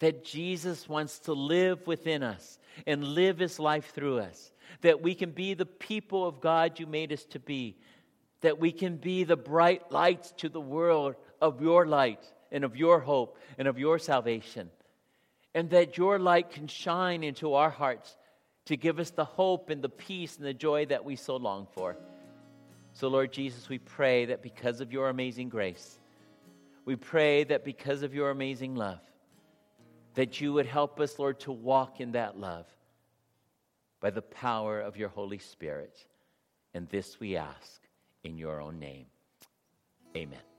That 0.00 0.24
Jesus 0.24 0.88
wants 0.88 1.20
to 1.20 1.32
live 1.32 1.86
within 1.86 2.22
us 2.22 2.58
and 2.86 3.04
live 3.04 3.38
his 3.38 3.58
life 3.58 3.92
through 3.94 4.18
us. 4.18 4.52
That 4.82 5.02
we 5.02 5.14
can 5.14 5.30
be 5.30 5.54
the 5.54 5.66
people 5.66 6.26
of 6.26 6.40
God 6.40 6.78
you 6.80 6.86
made 6.86 7.12
us 7.12 7.24
to 7.26 7.38
be. 7.38 7.76
That 8.40 8.58
we 8.58 8.72
can 8.72 8.96
be 8.96 9.24
the 9.24 9.36
bright 9.36 9.90
lights 9.90 10.32
to 10.38 10.48
the 10.48 10.60
world 10.60 11.14
of 11.40 11.62
your 11.62 11.86
light 11.86 12.24
and 12.50 12.64
of 12.64 12.76
your 12.76 13.00
hope 13.00 13.38
and 13.56 13.68
of 13.68 13.78
your 13.78 13.98
salvation. 13.98 14.70
And 15.54 15.70
that 15.70 15.96
your 15.96 16.18
light 16.18 16.50
can 16.50 16.66
shine 16.66 17.22
into 17.22 17.54
our 17.54 17.70
hearts 17.70 18.16
to 18.66 18.76
give 18.76 18.98
us 18.98 19.10
the 19.10 19.24
hope 19.24 19.70
and 19.70 19.82
the 19.82 19.88
peace 19.88 20.36
and 20.36 20.46
the 20.46 20.54
joy 20.54 20.86
that 20.86 21.04
we 21.04 21.16
so 21.16 21.36
long 21.36 21.68
for. 21.72 21.96
So, 22.94 23.08
Lord 23.08 23.32
Jesus, 23.32 23.68
we 23.68 23.78
pray 23.78 24.26
that 24.26 24.40
because 24.40 24.80
of 24.80 24.92
your 24.92 25.08
amazing 25.08 25.48
grace, 25.48 25.98
we 26.84 26.94
pray 26.94 27.42
that 27.44 27.64
because 27.64 28.02
of 28.02 28.14
your 28.14 28.30
amazing 28.30 28.76
love, 28.76 29.00
that 30.14 30.40
you 30.40 30.52
would 30.52 30.66
help 30.66 31.00
us, 31.00 31.18
Lord, 31.18 31.40
to 31.40 31.52
walk 31.52 32.00
in 32.00 32.12
that 32.12 32.38
love 32.38 32.66
by 34.00 34.10
the 34.10 34.22
power 34.22 34.80
of 34.80 34.96
your 34.96 35.08
Holy 35.08 35.38
Spirit. 35.38 36.06
And 36.72 36.88
this 36.88 37.18
we 37.18 37.36
ask 37.36 37.82
in 38.22 38.38
your 38.38 38.60
own 38.60 38.78
name. 38.78 39.06
Amen. 40.16 40.53